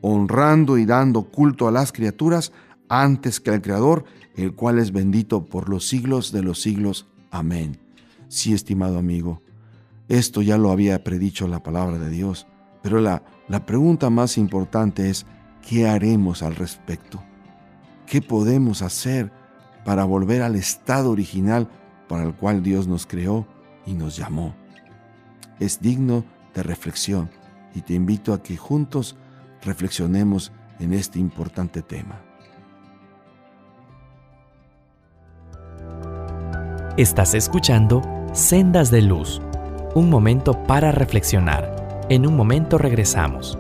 honrando 0.01 0.79
y 0.79 0.87
dando 0.87 1.25
culto 1.25 1.69
a 1.69 1.73
las 1.73 1.93
criaturas 1.93 2.53
antes 2.89 3.39
que 3.39 3.51
al 3.51 3.61
Creador, 3.61 4.07
el 4.35 4.55
cual 4.55 4.79
es 4.79 4.91
bendito 4.91 5.45
por 5.45 5.69
los 5.69 5.87
siglos 5.87 6.33
de 6.33 6.43
los 6.43 6.63
siglos. 6.63 7.07
Amén. 7.31 7.79
Sí, 8.29 8.55
estimado 8.55 8.97
amigo, 8.97 9.43
esto 10.09 10.41
ya 10.41 10.57
lo 10.57 10.71
había 10.71 11.05
predicho 11.05 11.49
la 11.49 11.63
palabra 11.63 11.99
de 11.99 12.09
Dios, 12.09 12.47
pero 12.83 13.03
la, 13.03 13.23
la 13.47 13.67
pregunta 13.67 14.09
más 14.09 14.39
importante 14.39 15.11
es, 15.11 15.27
¿qué 15.61 15.87
haremos 15.87 16.43
al 16.43 16.57
respecto? 16.57 17.23
¿Qué 18.07 18.23
podemos 18.23 18.81
hacer 18.81 19.38
para 19.85 20.05
volver 20.05 20.43
al 20.43 20.57
estado 20.57 21.11
original 21.11 21.69
para 22.09 22.25
el 22.25 22.35
cual 22.35 22.63
Dios 22.63 22.87
nos 22.87 23.07
creó 23.07 23.47
y 23.87 23.95
nos 23.95 24.17
llamó? 24.17 24.55
Es 25.61 25.81
digno 25.81 26.25
de 26.55 26.63
reflexión 26.63 27.31
y 27.75 27.83
te 27.83 27.95
invito 27.95 28.33
a 28.33 28.43
que 28.43 28.57
juntos 28.57 29.17
reflexionemos 29.63 30.53
en 30.79 30.93
este 30.93 31.19
importante 31.19 31.83
tema. 31.83 32.21
Estás 36.97 37.35
escuchando 37.35 38.03
Sendas 38.33 38.91
de 38.91 39.03
Luz, 39.03 39.41
un 39.95 40.11
momento 40.11 40.65
para 40.65 40.91
reflexionar. 40.91 42.07
En 42.09 42.27
un 42.27 42.37
momento 42.37 42.77
regresamos. 42.77 43.59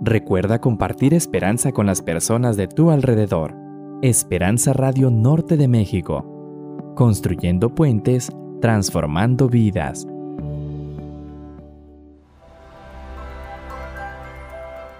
Recuerda 0.00 0.60
compartir 0.60 1.14
esperanza 1.14 1.72
con 1.72 1.86
las 1.86 2.02
personas 2.02 2.56
de 2.56 2.68
tu 2.68 2.90
alrededor. 2.90 3.54
Esperanza 4.02 4.72
Radio 4.72 5.10
Norte 5.10 5.56
de 5.56 5.68
México. 5.68 6.92
Construyendo 6.94 7.74
puentes, 7.74 8.30
transformando 8.60 9.48
vidas. 9.48 10.06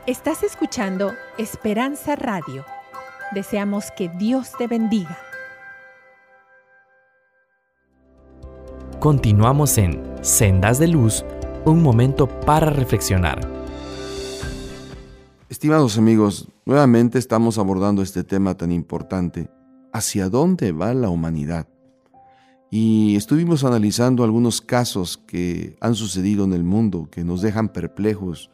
Estás 0.07 0.43
escuchando 0.43 1.13
Esperanza 1.37 2.15
Radio 2.15 2.65
Deseamos 3.33 3.91
que 3.91 4.09
Dios 4.09 4.53
te 4.57 4.67
bendiga. 4.67 5.19
Continuamos 9.01 9.79
en 9.79 10.03
Sendas 10.23 10.79
de 10.79 10.89
Luz, 10.89 11.25
un 11.65 11.83
momento 11.83 12.29
para 12.29 12.71
reflexionar. 12.71 13.56
Estimados 15.49 15.97
amigos, 15.97 16.49
nuevamente 16.65 17.19
estamos 17.19 17.59
abordando 17.59 18.03
este 18.03 18.25
tema 18.25 18.57
tan 18.57 18.73
importante, 18.73 19.49
¿hacia 19.93 20.29
dónde 20.29 20.73
va 20.73 20.93
la 20.95 21.09
humanidad? 21.09 21.69
Y 22.71 23.15
estuvimos 23.17 23.65
analizando 23.65 24.25
algunos 24.25 24.61
casos 24.61 25.19
que 25.19 25.77
han 25.81 25.95
sucedido 25.95 26.45
en 26.45 26.53
el 26.53 26.65
mundo 26.65 27.09
que 27.11 27.25
nos 27.25 27.43
dejan 27.43 27.69
perplejos 27.69 28.51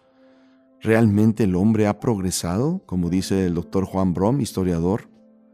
¿Realmente 0.82 1.44
el 1.44 1.54
hombre 1.54 1.86
ha 1.86 2.00
progresado? 2.00 2.82
Como 2.86 3.08
dice 3.08 3.46
el 3.46 3.54
doctor 3.54 3.84
Juan 3.84 4.14
Brom, 4.14 4.40
historiador 4.40 5.08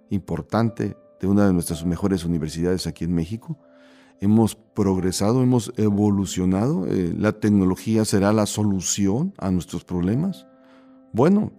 importante 0.09 0.97
de 1.21 1.27
una 1.27 1.47
de 1.47 1.53
nuestras 1.53 1.85
mejores 1.85 2.25
universidades 2.25 2.87
aquí 2.87 3.05
en 3.05 3.15
México. 3.15 3.59
Hemos 4.23 4.55
progresado, 4.55 5.43
hemos 5.43 5.71
evolucionado. 5.77 6.87
Eh, 6.87 7.15
¿La 7.15 7.33
tecnología 7.33 8.07
será 8.07 8.33
la 8.33 8.47
solución 8.47 9.35
a 9.37 9.51
nuestros 9.51 9.85
problemas? 9.85 10.47
Bueno, 11.13 11.53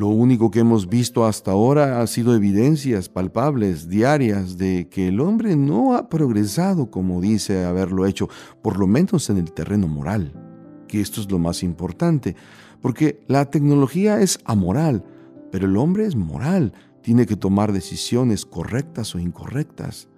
lo 0.00 0.08
único 0.08 0.50
que 0.50 0.60
hemos 0.60 0.88
visto 0.88 1.26
hasta 1.26 1.50
ahora 1.50 2.00
ha 2.00 2.06
sido 2.06 2.34
evidencias 2.34 3.10
palpables, 3.10 3.88
diarias, 3.88 4.56
de 4.56 4.88
que 4.88 5.08
el 5.08 5.20
hombre 5.20 5.56
no 5.56 5.94
ha 5.94 6.08
progresado 6.08 6.90
como 6.90 7.20
dice 7.20 7.66
haberlo 7.66 8.06
hecho, 8.06 8.28
por 8.62 8.78
lo 8.78 8.86
menos 8.86 9.28
en 9.28 9.36
el 9.36 9.52
terreno 9.52 9.88
moral, 9.88 10.32
que 10.88 11.02
esto 11.02 11.20
es 11.20 11.30
lo 11.30 11.38
más 11.38 11.62
importante. 11.62 12.34
Porque 12.80 13.20
la 13.26 13.50
tecnología 13.50 14.22
es 14.22 14.38
amoral, 14.46 15.04
pero 15.52 15.66
el 15.66 15.76
hombre 15.76 16.06
es 16.06 16.16
moral. 16.16 16.72
tiene 17.02 17.24
que 17.26 17.36
tomar 17.36 17.72
decisiones 17.72 18.44
correctas 18.44 19.14
o 19.14 19.18
incorrectas. 19.18 20.08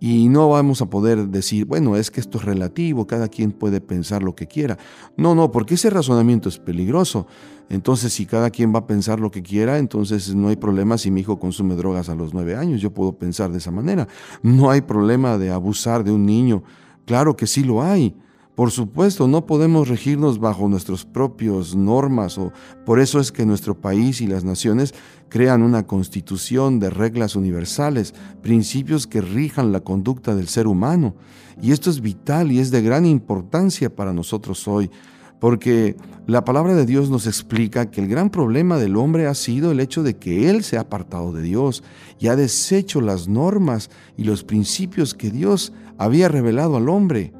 Y 0.00 0.28
no 0.28 0.48
vamos 0.48 0.80
a 0.80 0.90
poder 0.90 1.28
decir, 1.28 1.64
bueno, 1.64 1.96
es 1.96 2.10
que 2.10 2.20
esto 2.20 2.38
es 2.38 2.44
relativo, 2.44 3.06
cada 3.06 3.28
quien 3.28 3.50
puede 3.50 3.80
pensar 3.80 4.22
lo 4.22 4.36
que 4.36 4.46
quiera. 4.46 4.78
No, 5.16 5.34
no, 5.34 5.50
porque 5.50 5.74
ese 5.74 5.90
razonamiento 5.90 6.48
es 6.48 6.58
peligroso. 6.58 7.26
Entonces, 7.70 8.12
si 8.12 8.24
cada 8.24 8.50
quien 8.50 8.74
va 8.74 8.80
a 8.80 8.86
pensar 8.86 9.20
lo 9.20 9.30
que 9.30 9.42
quiera, 9.42 9.78
entonces 9.78 10.34
no 10.34 10.48
hay 10.48 10.56
problema 10.56 10.96
si 10.96 11.10
mi 11.10 11.20
hijo 11.20 11.38
consume 11.38 11.74
drogas 11.74 12.08
a 12.08 12.14
los 12.14 12.32
nueve 12.32 12.56
años. 12.56 12.80
Yo 12.80 12.92
puedo 12.92 13.12
pensar 13.12 13.50
de 13.50 13.58
esa 13.58 13.70
manera. 13.70 14.08
No 14.42 14.70
hay 14.70 14.80
problema 14.80 15.36
de 15.36 15.50
abusar 15.50 16.02
de 16.04 16.12
un 16.12 16.24
niño. 16.24 16.62
Claro 17.04 17.36
que 17.36 17.46
sí 17.46 17.62
lo 17.62 17.82
hay. 17.82 18.16
Por 18.58 18.72
supuesto, 18.72 19.28
no 19.28 19.46
podemos 19.46 19.86
regirnos 19.86 20.40
bajo 20.40 20.68
nuestras 20.68 21.04
propias 21.04 21.76
normas 21.76 22.38
o 22.38 22.52
por 22.84 22.98
eso 22.98 23.20
es 23.20 23.30
que 23.30 23.46
nuestro 23.46 23.80
país 23.80 24.20
y 24.20 24.26
las 24.26 24.42
naciones 24.42 24.94
crean 25.28 25.62
una 25.62 25.86
constitución 25.86 26.80
de 26.80 26.90
reglas 26.90 27.36
universales, 27.36 28.14
principios 28.42 29.06
que 29.06 29.20
rijan 29.20 29.70
la 29.70 29.78
conducta 29.78 30.34
del 30.34 30.48
ser 30.48 30.66
humano. 30.66 31.14
Y 31.62 31.70
esto 31.70 31.88
es 31.88 32.00
vital 32.00 32.50
y 32.50 32.58
es 32.58 32.72
de 32.72 32.82
gran 32.82 33.06
importancia 33.06 33.94
para 33.94 34.12
nosotros 34.12 34.66
hoy, 34.66 34.90
porque 35.40 35.96
la 36.26 36.44
palabra 36.44 36.74
de 36.74 36.84
Dios 36.84 37.10
nos 37.10 37.26
explica 37.26 37.90
que 37.90 38.00
el 38.00 38.08
gran 38.08 38.30
problema 38.30 38.76
del 38.78 38.96
hombre 38.96 39.26
ha 39.26 39.34
sido 39.34 39.70
el 39.70 39.80
hecho 39.80 40.02
de 40.02 40.16
que 40.16 40.50
él 40.50 40.62
se 40.62 40.76
ha 40.76 40.82
apartado 40.82 41.32
de 41.32 41.42
Dios 41.42 41.82
y 42.18 42.28
ha 42.28 42.36
deshecho 42.36 43.00
las 43.00 43.28
normas 43.28 43.90
y 44.16 44.24
los 44.24 44.44
principios 44.44 45.14
que 45.14 45.30
Dios 45.30 45.72
había 45.96 46.28
revelado 46.28 46.76
al 46.76 46.88
hombre. 46.88 47.32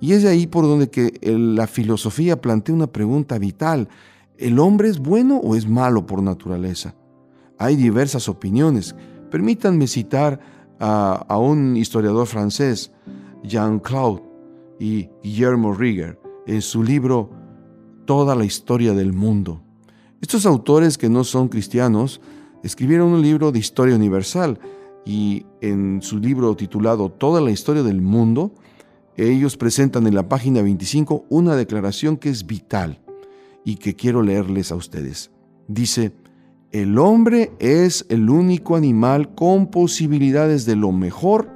Y 0.00 0.12
es 0.12 0.22
de 0.22 0.28
ahí 0.28 0.46
por 0.46 0.64
donde 0.64 0.90
que 0.90 1.12
la 1.22 1.66
filosofía 1.66 2.40
plantea 2.40 2.74
una 2.74 2.88
pregunta 2.88 3.38
vital. 3.38 3.88
¿El 4.36 4.58
hombre 4.58 4.88
es 4.88 4.98
bueno 4.98 5.36
o 5.36 5.54
es 5.54 5.68
malo 5.68 6.06
por 6.06 6.22
naturaleza? 6.22 6.94
Hay 7.58 7.76
diversas 7.76 8.28
opiniones. 8.28 8.94
Permítanme 9.30 9.86
citar 9.86 10.40
a, 10.80 11.38
un 11.38 11.76
historiador 11.76 12.26
francés, 12.26 12.92
Jean-Claude 13.42 14.22
y 14.78 15.08
Guillermo 15.22 15.72
Rieger, 15.72 16.18
en 16.46 16.62
su 16.62 16.82
libro 16.82 17.30
Toda 18.04 18.34
la 18.34 18.44
historia 18.44 18.92
del 18.92 19.12
mundo. 19.12 19.62
Estos 20.20 20.46
autores 20.46 20.98
que 20.98 21.08
no 21.08 21.24
son 21.24 21.48
cristianos 21.48 22.20
escribieron 22.62 23.08
un 23.08 23.22
libro 23.22 23.52
de 23.52 23.58
historia 23.58 23.96
universal 23.96 24.58
y 25.04 25.44
en 25.60 26.00
su 26.02 26.18
libro 26.18 26.56
titulado 26.56 27.10
Toda 27.10 27.40
la 27.40 27.50
historia 27.50 27.82
del 27.82 28.00
mundo, 28.00 28.54
ellos 29.16 29.56
presentan 29.56 30.06
en 30.06 30.14
la 30.14 30.28
página 30.28 30.62
25 30.62 31.26
una 31.28 31.56
declaración 31.56 32.16
que 32.16 32.30
es 32.30 32.46
vital 32.46 33.00
y 33.64 33.76
que 33.76 33.94
quiero 33.94 34.22
leerles 34.22 34.72
a 34.72 34.76
ustedes. 34.76 35.30
Dice, 35.68 36.12
el 36.70 36.98
hombre 36.98 37.52
es 37.60 38.04
el 38.08 38.28
único 38.28 38.76
animal 38.76 39.34
con 39.34 39.68
posibilidades 39.68 40.66
de 40.66 40.76
lo 40.76 40.90
mejor 40.90 41.48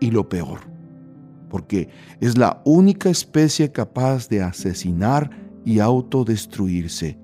y 0.00 0.10
lo 0.10 0.28
peor, 0.28 0.60
porque 1.50 1.90
es 2.20 2.38
la 2.38 2.62
única 2.64 3.10
especie 3.10 3.70
capaz 3.70 4.28
de 4.28 4.42
asesinar 4.42 5.30
y 5.64 5.80
autodestruirse. 5.80 7.18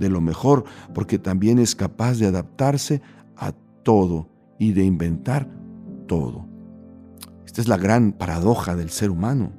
De 0.00 0.08
lo 0.08 0.20
mejor, 0.20 0.64
porque 0.94 1.18
también 1.18 1.58
es 1.58 1.76
capaz 1.76 2.18
de 2.18 2.26
adaptarse 2.26 3.02
a 3.36 3.52
todo 3.84 4.28
y 4.58 4.72
de 4.72 4.84
inventar 4.84 5.48
todo. 6.08 6.46
Esta 7.44 7.60
es 7.60 7.68
la 7.68 7.76
gran 7.76 8.12
paradoja 8.12 8.74
del 8.74 8.90
ser 8.90 9.10
humano. 9.10 9.52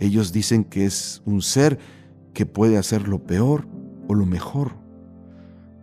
Ellos 0.00 0.32
dicen 0.32 0.64
que 0.64 0.86
es 0.86 1.22
un 1.24 1.42
ser 1.42 1.78
que 2.32 2.46
puede 2.46 2.78
hacer 2.78 3.06
lo 3.06 3.24
peor 3.24 3.68
o 4.08 4.14
lo 4.14 4.26
mejor. 4.26 4.72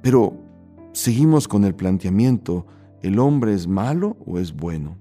Pero 0.01 0.33
seguimos 0.93 1.47
con 1.47 1.63
el 1.63 1.75
planteamiento, 1.75 2.65
¿el 3.01 3.19
hombre 3.19 3.53
es 3.53 3.67
malo 3.67 4.17
o 4.25 4.39
es 4.39 4.53
bueno? 4.53 4.97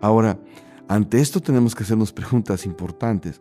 Ahora, 0.00 0.38
ante 0.88 1.20
esto 1.20 1.40
tenemos 1.40 1.74
que 1.74 1.82
hacernos 1.82 2.12
preguntas 2.12 2.64
importantes. 2.66 3.40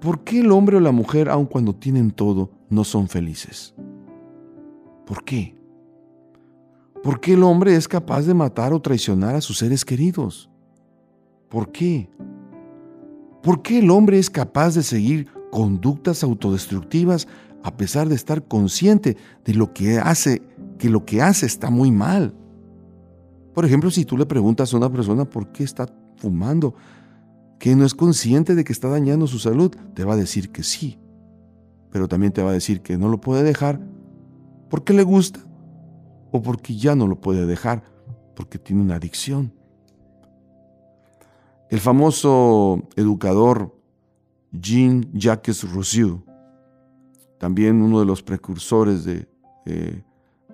¿Por 0.00 0.22
qué 0.22 0.40
el 0.40 0.52
hombre 0.52 0.76
o 0.76 0.80
la 0.80 0.92
mujer, 0.92 1.28
aun 1.28 1.46
cuando 1.46 1.74
tienen 1.74 2.10
todo, 2.10 2.50
no 2.70 2.84
son 2.84 3.08
felices? 3.08 3.74
¿Por 5.04 5.24
qué? 5.24 5.56
¿Por 7.02 7.20
qué 7.20 7.34
el 7.34 7.42
hombre 7.42 7.74
es 7.74 7.88
capaz 7.88 8.22
de 8.26 8.34
matar 8.34 8.72
o 8.72 8.80
traicionar 8.80 9.34
a 9.34 9.40
sus 9.40 9.58
seres 9.58 9.84
queridos? 9.84 10.50
¿Por 11.48 11.72
qué? 11.72 12.08
¿Por 13.42 13.62
qué 13.62 13.78
el 13.78 13.90
hombre 13.90 14.18
es 14.18 14.30
capaz 14.30 14.74
de 14.74 14.82
seguir 14.82 15.28
conductas 15.50 16.22
autodestructivas 16.22 17.26
a 17.62 17.76
pesar 17.76 18.08
de 18.08 18.14
estar 18.14 18.46
consciente 18.46 19.16
de 19.44 19.54
lo 19.54 19.72
que 19.72 19.98
hace, 19.98 20.42
que 20.78 20.90
lo 20.90 21.04
que 21.04 21.22
hace 21.22 21.46
está 21.46 21.70
muy 21.70 21.90
mal? 21.90 22.34
Por 23.54 23.64
ejemplo, 23.64 23.90
si 23.90 24.04
tú 24.04 24.16
le 24.16 24.26
preguntas 24.26 24.72
a 24.72 24.76
una 24.76 24.90
persona 24.90 25.24
por 25.24 25.50
qué 25.50 25.64
está 25.64 25.86
fumando, 26.18 26.74
que 27.58 27.74
no 27.74 27.84
es 27.84 27.94
consciente 27.94 28.54
de 28.54 28.64
que 28.64 28.72
está 28.72 28.88
dañando 28.88 29.26
su 29.26 29.38
salud, 29.38 29.74
te 29.94 30.04
va 30.04 30.14
a 30.14 30.16
decir 30.16 30.50
que 30.50 30.62
sí. 30.62 30.98
Pero 31.90 32.08
también 32.08 32.32
te 32.32 32.42
va 32.42 32.50
a 32.50 32.54
decir 32.54 32.82
que 32.82 32.98
no 32.98 33.08
lo 33.08 33.20
puede 33.20 33.42
dejar 33.42 33.80
porque 34.68 34.92
le 34.92 35.02
gusta 35.02 35.40
o 36.30 36.42
porque 36.42 36.76
ya 36.76 36.94
no 36.94 37.06
lo 37.06 37.20
puede 37.20 37.46
dejar 37.46 37.82
porque 38.36 38.58
tiene 38.58 38.82
una 38.82 38.96
adicción. 38.96 39.52
El 41.70 41.80
famoso 41.80 42.86
educador 42.96 43.78
Jean-Jacques 44.52 45.70
Rousseau, 45.70 46.22
también 47.38 47.82
uno 47.82 48.00
de 48.00 48.06
los 48.06 48.22
precursores 48.22 49.04
de, 49.04 49.28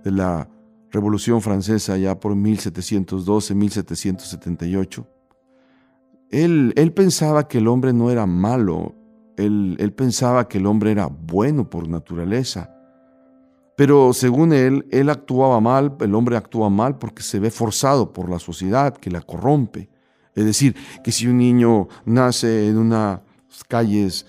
la 0.05 0.48
Revolución 0.90 1.40
Francesa 1.40 1.96
ya 1.96 2.18
por 2.18 2.35
1712-1778, 2.35 5.07
él, 6.35 6.92
pensaba 6.94 7.47
que 7.49 7.59
el 7.59 7.68
hombre 7.68 7.92
no 7.92 8.11
era 8.11 8.27
malo, 8.27 8.94
él, 9.37 9.77
él 9.79 9.92
pensaba 9.92 10.49
que 10.49 10.59
el 10.59 10.66
hombre 10.66 10.90
era 10.90 11.07
bueno 11.07 11.68
por 11.70 11.88
naturaleza. 11.88 12.70
Pero 13.77 14.12
según 14.12 14.53
él, 14.53 14.87
él 14.90 15.11
actuaba 15.11 15.61
mal, 15.61 15.97
el 16.01 16.14
hombre 16.14 16.37
actúa 16.37 16.70
mal 16.70 16.99
porque 16.99 17.23
se 17.23 17.40
ve 17.40 17.51
forzado 17.51 18.12
por 18.12 18.29
la 18.29 18.38
sociedad 18.38 18.97
que 18.97 19.11
la 19.11 19.20
corrompe. 19.20 19.88
Es 20.35 20.44
decir, 20.44 20.77
que 21.03 21.12
si 21.12 21.27
un 21.27 21.38
niño 21.38 21.88
nace 22.05 22.68
en 22.68 22.79
unas 22.79 23.20
calles 23.68 24.27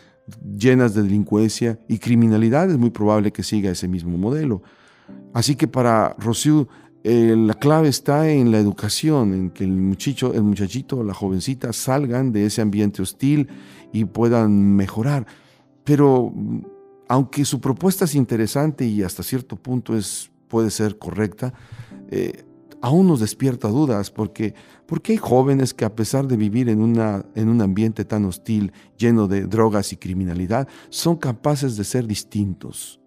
llenas 0.58 0.94
de 0.94 1.04
delincuencia 1.04 1.80
y 1.88 2.00
criminalidad, 2.00 2.70
es 2.70 2.78
muy 2.78 2.90
probable 2.90 3.32
que 3.32 3.44
siga 3.44 3.72
ese 3.72 3.88
mismo 3.88 4.18
modelo. 4.18 4.64
Así 5.34 5.56
que 5.56 5.68
para 5.68 6.16
Rousseau, 6.18 6.68
la 7.08 7.54
clave 7.54 7.88
está 7.88 8.32
en 8.32 8.52
la 8.52 8.58
educación, 8.58 9.34
en 9.34 9.50
que 9.52 9.64
el 9.64 9.72
muchacho, 9.72 10.34
el 10.34 10.42
muchachito, 10.42 11.04
la 11.04 11.14
jovencita 11.14 11.72
salgan 11.72 12.32
de 12.32 12.48
ese 12.48 12.64
ambiente 12.64 13.04
hostil 13.04 13.48
y 13.94 14.06
puedan 14.06 14.76
mejorar. 14.76 15.28
Pero 15.84 16.34
aunque 17.08 17.46
su 17.46 17.62
propuesta 17.62 18.06
es 18.06 18.16
interesante 18.16 18.86
y 18.86 19.04
hasta 19.04 19.22
cierto 19.22 19.56
punto 19.56 19.96
es, 19.96 20.32
puede 20.48 20.72
ser 20.72 20.98
correcta, 20.98 21.54
eh, 22.10 22.44
aún 22.82 23.08
nos 23.08 23.20
despierta 23.20 23.68
dudas 23.68 24.10
porque, 24.10 24.56
porque 24.88 25.12
hay 25.12 25.18
jóvenes 25.20 25.76
que 25.76 25.86
a 25.86 25.96
pesar 25.96 26.28
de 26.28 26.38
vivir 26.38 26.70
en, 26.70 26.82
una, 26.82 27.24
en 27.36 27.50
un 27.50 27.62
ambiente 27.62 28.04
tan 28.06 28.26
hostil, 28.26 28.74
lleno 28.98 29.28
de 29.28 29.46
drogas 29.46 29.94
y 29.94 29.98
criminalidad, 29.98 30.68
son 30.90 31.18
capaces 31.18 31.78
de 31.78 31.84
ser 31.84 32.08
distintos. 32.08 33.00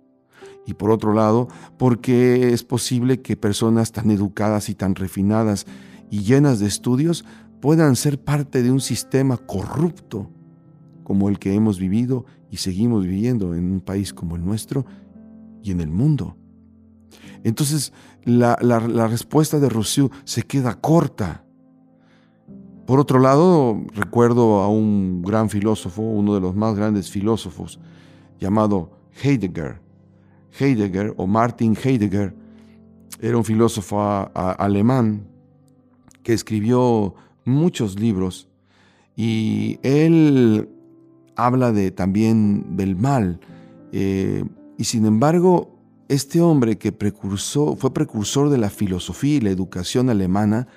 Y 0.69 0.75
por 0.75 0.91
otro 0.91 1.15
lado, 1.15 1.49
porque 1.79 2.53
es 2.53 2.63
posible 2.63 3.23
que 3.23 3.39
personas 3.39 3.91
tan 3.91 4.11
educadas 4.11 4.69
y 4.69 4.75
tan 4.75 4.97
refinadas 4.97 5.65
y 6.11 6.25
llenas 6.25 6.61
de 6.61 6.67
estudios 6.67 7.25
puedan 7.63 7.97
ser 7.97 8.23
parte 8.23 8.63
de 8.63 8.71
un 8.71 8.83
sistema 8.83 9.39
corrupto 9.39 10.29
como 11.05 11.31
el 11.31 11.39
que 11.39 11.55
hemos 11.55 11.79
vivido 11.79 12.27
y 12.51 12.59
seguimos 12.59 13.07
viviendo 13.07 13.55
en 13.55 13.73
un 13.73 13.81
país 13.81 14.13
como 14.13 14.37
el 14.37 14.45
nuestro 14.45 14.85
y 15.63 15.71
en 15.71 15.81
el 15.81 15.89
mundo. 15.89 16.37
Entonces 17.45 17.95
la, 18.27 18.57
respuesta 19.09 19.59
de 19.61 19.71
Rousseau 19.71 20.11
se 20.25 20.43
queda 20.43 20.75
corta. 20.75 21.47
Por 22.87 23.01
otro 23.01 23.21
lado, 23.21 23.81
recuerdo 23.95 24.61
a 24.61 24.69
un 24.69 25.23
gran 25.23 25.49
filósofo, 25.49 26.03
uno 26.03 26.35
de 26.35 26.43
los 26.43 26.55
más 26.55 26.75
grandes 26.75 27.11
filósofos, 27.11 27.81
llamado 28.39 28.91
Heidegger. 29.23 29.88
Heidegger 30.59 31.15
o 31.17 31.27
Martin 31.27 31.77
Heidegger 31.83 32.35
era 33.21 33.37
un 33.37 33.45
filósofo 33.45 34.01
alemán 34.01 35.27
que 36.23 36.33
escribió 36.33 37.15
muchos 37.45 37.99
libros 37.99 38.49
y 39.17 39.79
él 39.83 40.69
habla 41.35 41.73
de, 41.73 41.91
también 41.91 42.77
del 42.77 42.97
mal. 42.97 43.41
Eh, 43.93 44.45
y 44.77 44.85
sin 44.85 45.07
embargo, 45.07 45.79
este 46.09 46.41
hombre 46.41 46.79
que 46.79 46.93
fue 46.93 47.93
precursor 47.93 48.51
de 48.51 48.59
la 48.59 48.71
filosofía 48.71 49.37
y 49.37 49.41
la 49.41 49.51
educación 49.51 50.11
alemana, 50.11 50.69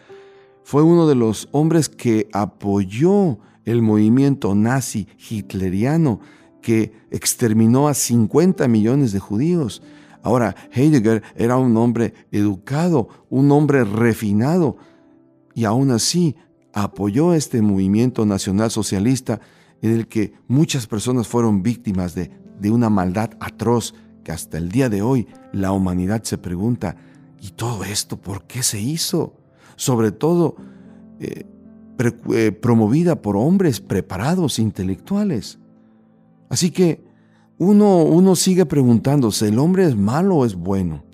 fue 0.64 0.84
uno 0.84 1.08
de 1.08 1.16
los 1.16 1.50
hombres 1.52 1.90
que 1.90 2.30
apoyó 2.34 3.40
el 3.66 3.82
movimiento 3.82 4.56
nazi 4.56 5.08
hitleriano 5.30 6.20
que 6.62 6.94
exterminó 7.10 7.88
a 7.88 7.94
50 7.94 8.68
millones 8.68 9.12
de 9.12 9.20
judíos. 9.20 9.82
Ahora, 10.24 10.56
Heidegger 10.72 11.24
era 11.36 11.58
un 11.58 11.76
hombre 11.78 12.14
educado, 12.32 13.10
un 13.30 13.52
hombre 13.52 13.84
refinado, 13.84 14.78
y 15.54 15.66
aún 15.66 15.92
así 15.92 16.36
apoyó 16.74 17.34
este 17.34 17.62
movimiento 17.62 18.26
nacional 18.26 18.72
socialista 18.72 19.42
en 19.82 19.92
el 19.92 20.08
que 20.08 20.34
muchas 20.48 20.88
personas 20.88 21.28
fueron 21.28 21.64
víctimas 21.64 22.16
de, 22.16 22.32
de 22.60 22.72
una 22.72 22.90
maldad 22.90 23.32
atroz 23.40 23.94
que 24.24 24.32
hasta 24.32 24.58
el 24.58 24.70
día 24.70 24.90
de 24.90 25.02
hoy 25.02 25.28
la 25.52 25.72
humanidad 25.72 26.24
se 26.24 26.38
pregunta, 26.38 26.96
¿y 27.42 27.50
todo 27.50 27.84
esto 27.84 28.22
por 28.22 28.44
qué 28.46 28.64
se 28.64 28.80
hizo? 28.80 29.34
Sobre 29.76 30.12
todo 30.12 30.56
eh, 31.20 31.46
eh, 32.34 32.52
promovida 32.52 33.22
por 33.22 33.36
hombres 33.36 33.80
preparados, 33.80 34.60
intelectuales. 34.60 35.60
Así 36.52 36.70
que 36.70 37.02
uno, 37.58 38.04
uno 38.04 38.36
sigue 38.36 38.66
preguntándose, 38.66 39.48
¿el 39.48 39.58
hombre 39.58 39.86
es 39.86 39.96
malo 39.96 40.36
o 40.36 40.46
es 40.46 40.56
bueno? 40.56 41.06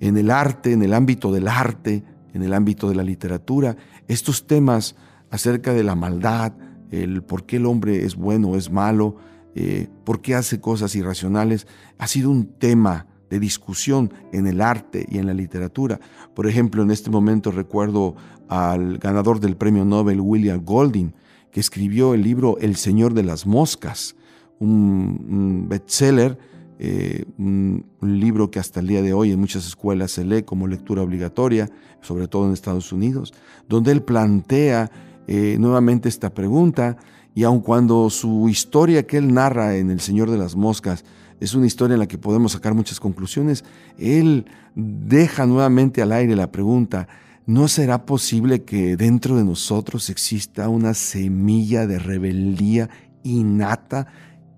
En 0.00 0.16
el 0.16 0.30
arte, 0.30 0.72
en 0.72 0.82
el 0.82 0.94
ámbito 0.94 1.30
del 1.30 1.48
arte, 1.48 2.02
en 2.32 2.42
el 2.42 2.54
ámbito 2.54 2.88
de 2.88 2.94
la 2.94 3.02
literatura, 3.02 3.76
estos 4.08 4.46
temas 4.46 4.96
acerca 5.30 5.74
de 5.74 5.84
la 5.84 5.94
maldad, 5.94 6.54
el 6.90 7.22
por 7.22 7.44
qué 7.44 7.56
el 7.56 7.66
hombre 7.66 8.06
es 8.06 8.16
bueno 8.16 8.48
o 8.48 8.56
es 8.56 8.70
malo, 8.70 9.16
eh, 9.54 9.88
por 10.02 10.22
qué 10.22 10.34
hace 10.34 10.62
cosas 10.62 10.96
irracionales, 10.96 11.66
ha 11.98 12.06
sido 12.06 12.30
un 12.30 12.46
tema 12.46 13.06
de 13.28 13.40
discusión 13.40 14.14
en 14.32 14.46
el 14.46 14.62
arte 14.62 15.04
y 15.10 15.18
en 15.18 15.26
la 15.26 15.34
literatura. 15.34 16.00
Por 16.34 16.46
ejemplo, 16.46 16.82
en 16.82 16.90
este 16.90 17.10
momento 17.10 17.50
recuerdo 17.50 18.16
al 18.48 18.96
ganador 18.96 19.40
del 19.40 19.58
premio 19.58 19.84
Nobel, 19.84 20.22
William 20.22 20.64
Golding, 20.64 21.12
que 21.50 21.60
escribió 21.60 22.14
el 22.14 22.22
libro 22.22 22.56
El 22.60 22.76
Señor 22.76 23.12
de 23.12 23.24
las 23.24 23.46
Moscas, 23.46 24.16
un, 24.64 25.66
bestseller, 25.68 26.38
eh, 26.78 27.24
un, 27.38 27.84
libro 28.00 28.50
que 28.50 28.58
hasta 28.58 28.80
el 28.80 28.86
día 28.86 29.02
de 29.02 29.12
hoy 29.12 29.32
en 29.32 29.40
muchas 29.40 29.66
escuelas 29.66 30.12
se 30.12 30.24
lee 30.24 30.42
como 30.42 30.66
lectura 30.66 31.02
obligatoria, 31.02 31.70
sobre 32.00 32.28
todo 32.28 32.46
en 32.46 32.52
Estados 32.52 32.92
Unidos, 32.92 33.32
donde 33.68 33.92
él 33.92 34.02
plantea 34.02 34.90
eh, 35.26 35.56
nuevamente 35.58 36.08
esta 36.08 36.34
pregunta 36.34 36.96
y 37.34 37.42
aun 37.44 37.60
cuando 37.60 38.10
su 38.10 38.48
historia 38.48 39.06
que 39.06 39.16
él 39.16 39.34
narra 39.34 39.76
en 39.76 39.90
El 39.90 40.00
Señor 40.00 40.30
de 40.30 40.38
las 40.38 40.54
Moscas 40.54 41.04
es 41.40 41.54
una 41.54 41.66
historia 41.66 41.94
en 41.94 42.00
la 42.00 42.08
que 42.08 42.18
podemos 42.18 42.52
sacar 42.52 42.74
muchas 42.74 43.00
conclusiones, 43.00 43.64
él 43.98 44.46
deja 44.74 45.46
nuevamente 45.46 46.00
al 46.00 46.12
aire 46.12 46.36
la 46.36 46.52
pregunta, 46.52 47.08
¿no 47.46 47.68
será 47.68 48.06
posible 48.06 48.62
que 48.62 48.96
dentro 48.96 49.36
de 49.36 49.44
nosotros 49.44 50.10
exista 50.10 50.68
una 50.68 50.94
semilla 50.94 51.86
de 51.86 51.98
rebeldía 51.98 52.88
innata 53.24 54.06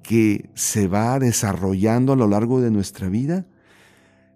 que 0.06 0.50
se 0.54 0.86
va 0.86 1.18
desarrollando 1.18 2.12
a 2.12 2.16
lo 2.16 2.28
largo 2.28 2.60
de 2.60 2.70
nuestra 2.70 3.08
vida? 3.08 3.44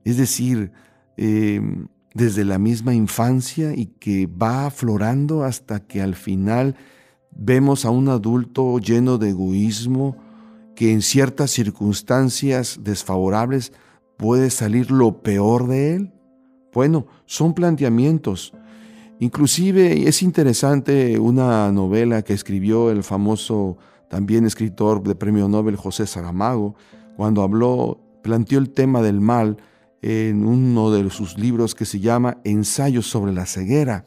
Es 0.05 0.17
decir, 0.17 0.73
em, 1.17 1.87
desde 2.13 2.45
la 2.45 2.59
misma 2.59 2.93
infancia 2.93 3.73
y 3.73 3.87
que 3.87 4.27
va 4.27 4.67
aflorando 4.67 5.45
hasta 5.45 5.79
que 5.79 6.03
al 6.03 6.17
final 6.17 6.75
vemos 7.31 7.85
a 7.85 7.91
un 7.91 8.09
adulto 8.09 8.81
lleno 8.81 9.17
de 9.17 9.31
egoísmo 9.31 10.17
que 10.75 10.91
en 10.93 11.03
ciertas 11.03 11.53
circunstancias 11.53 12.81
desfavorables 12.83 13.73
puede 14.17 14.51
salir 14.51 14.91
lo 14.91 15.23
peor 15.23 15.69
de 15.69 15.95
él? 15.95 16.13
Bueno, 16.73 17.07
son 17.27 17.55
planteamientos. 17.55 18.53
Inclusive 19.21 20.09
es 20.09 20.21
interesante 20.21 21.21
una 21.21 21.71
novela 21.71 22.23
que 22.23 22.33
escribió 22.33 22.91
el 22.91 23.05
famoso 23.05 23.77
también 24.11 24.45
escritor 24.45 25.05
de 25.05 25.15
premio 25.15 25.49
Nobel 25.49 25.77
José 25.77 26.05
Saramago, 26.05 26.75
cuando 27.17 27.43
habló, 27.43 28.01
planteó 28.23 28.59
el 28.59 28.71
tema 28.71 29.03
del 29.03 29.21
mal 29.21 29.57
en 30.03 30.45
uno 30.45 30.91
de 30.91 31.09
sus 31.11 31.39
libros 31.39 31.77
que 31.77 31.85
se 31.85 32.01
llama 32.01 32.39
Ensayos 32.43 33.07
sobre 33.07 33.33
la 33.33 33.47
ceguera. 33.47 34.07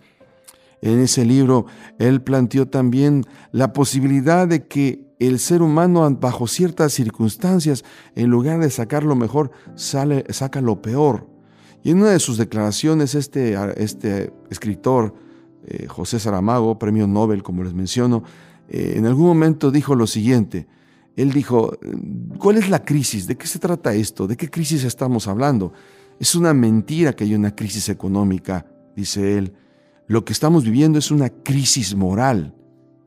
En 0.81 0.99
ese 0.99 1.23
libro, 1.23 1.67
él 1.99 2.21
planteó 2.21 2.67
también 2.67 3.23
la 3.53 3.71
posibilidad 3.71 4.45
de 4.45 4.67
que 4.67 5.07
el 5.19 5.39
ser 5.39 5.61
humano, 5.61 6.09
bajo 6.19 6.47
ciertas 6.47 6.91
circunstancias, 6.91 7.85
en 8.15 8.29
lugar 8.29 8.59
de 8.59 8.69
sacar 8.71 9.05
lo 9.05 9.15
mejor, 9.15 9.51
sale, 9.75 10.25
saca 10.33 10.59
lo 10.59 10.81
peor. 10.81 11.29
Y 11.81 11.91
en 11.91 12.01
una 12.01 12.09
de 12.09 12.19
sus 12.19 12.37
declaraciones, 12.37 13.15
este, 13.15 13.55
este 13.81 14.33
escritor, 14.49 15.13
eh, 15.65 15.87
José 15.87 16.19
Saramago, 16.19 16.77
premio 16.77 17.07
Nobel, 17.07 17.41
como 17.41 17.63
les 17.63 17.73
menciono, 17.73 18.23
eh, 18.73 18.95
en 18.97 19.05
algún 19.05 19.27
momento 19.27 19.69
dijo 19.69 19.95
lo 19.95 20.07
siguiente. 20.07 20.67
Él 21.15 21.31
dijo, 21.31 21.77
¿cuál 22.39 22.57
es 22.57 22.69
la 22.69 22.83
crisis? 22.83 23.27
¿De 23.27 23.37
qué 23.37 23.45
se 23.45 23.59
trata 23.59 23.93
esto? 23.93 24.25
¿De 24.25 24.35
qué 24.35 24.49
crisis 24.49 24.83
estamos 24.83 25.27
hablando? 25.27 25.71
Es 26.19 26.33
una 26.33 26.55
mentira 26.55 27.13
que 27.13 27.23
hay 27.23 27.35
una 27.35 27.55
crisis 27.55 27.87
económica, 27.89 28.65
dice 28.95 29.37
él. 29.37 29.53
Lo 30.07 30.25
que 30.25 30.33
estamos 30.33 30.63
viviendo 30.63 30.97
es 30.97 31.11
una 31.11 31.29
crisis 31.29 31.93
moral 31.95 32.55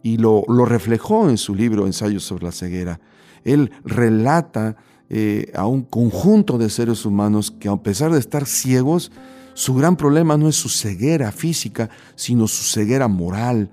y 0.05 0.19
lo, 0.19 0.45
reflejó 0.67 1.29
en 1.29 1.37
su 1.37 1.53
libro 1.53 1.85
Ensayos 1.85 2.23
sobre 2.23 2.45
la 2.45 2.53
ceguera. 2.53 3.01
Él 3.43 3.73
relata 3.85 4.77
eh, 5.11 5.51
a 5.57 5.67
un 5.67 5.83
conjunto 5.83 6.59
de 6.59 6.71
seres 6.71 7.05
humanos 7.05 7.51
que 7.51 7.69
a 7.69 7.77
pesar 7.77 8.13
de 8.13 8.21
estar 8.21 8.47
ciegos, 8.47 9.11
su 9.55 9.75
gran 9.75 9.97
problema 9.97 10.37
no 10.37 10.49
es 10.49 10.55
su 10.55 10.69
ceguera 10.69 11.33
física, 11.33 11.91
sino 12.15 12.47
su 12.47 12.63
ceguera 12.63 13.09
moral. 13.09 13.69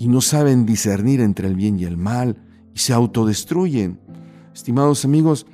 Y 0.00 0.08
no 0.08 0.20
saben 0.20 0.66
discernir 0.66 1.20
entre 1.20 1.46
el 1.46 1.54
bien 1.54 1.78
y 1.78 1.84
el 1.84 1.96
mal 1.96 2.42
y 2.74 2.80
se 2.80 2.92
autodestruyen. 2.92 4.00
Estimados 4.52 5.04
amigos, 5.04 5.46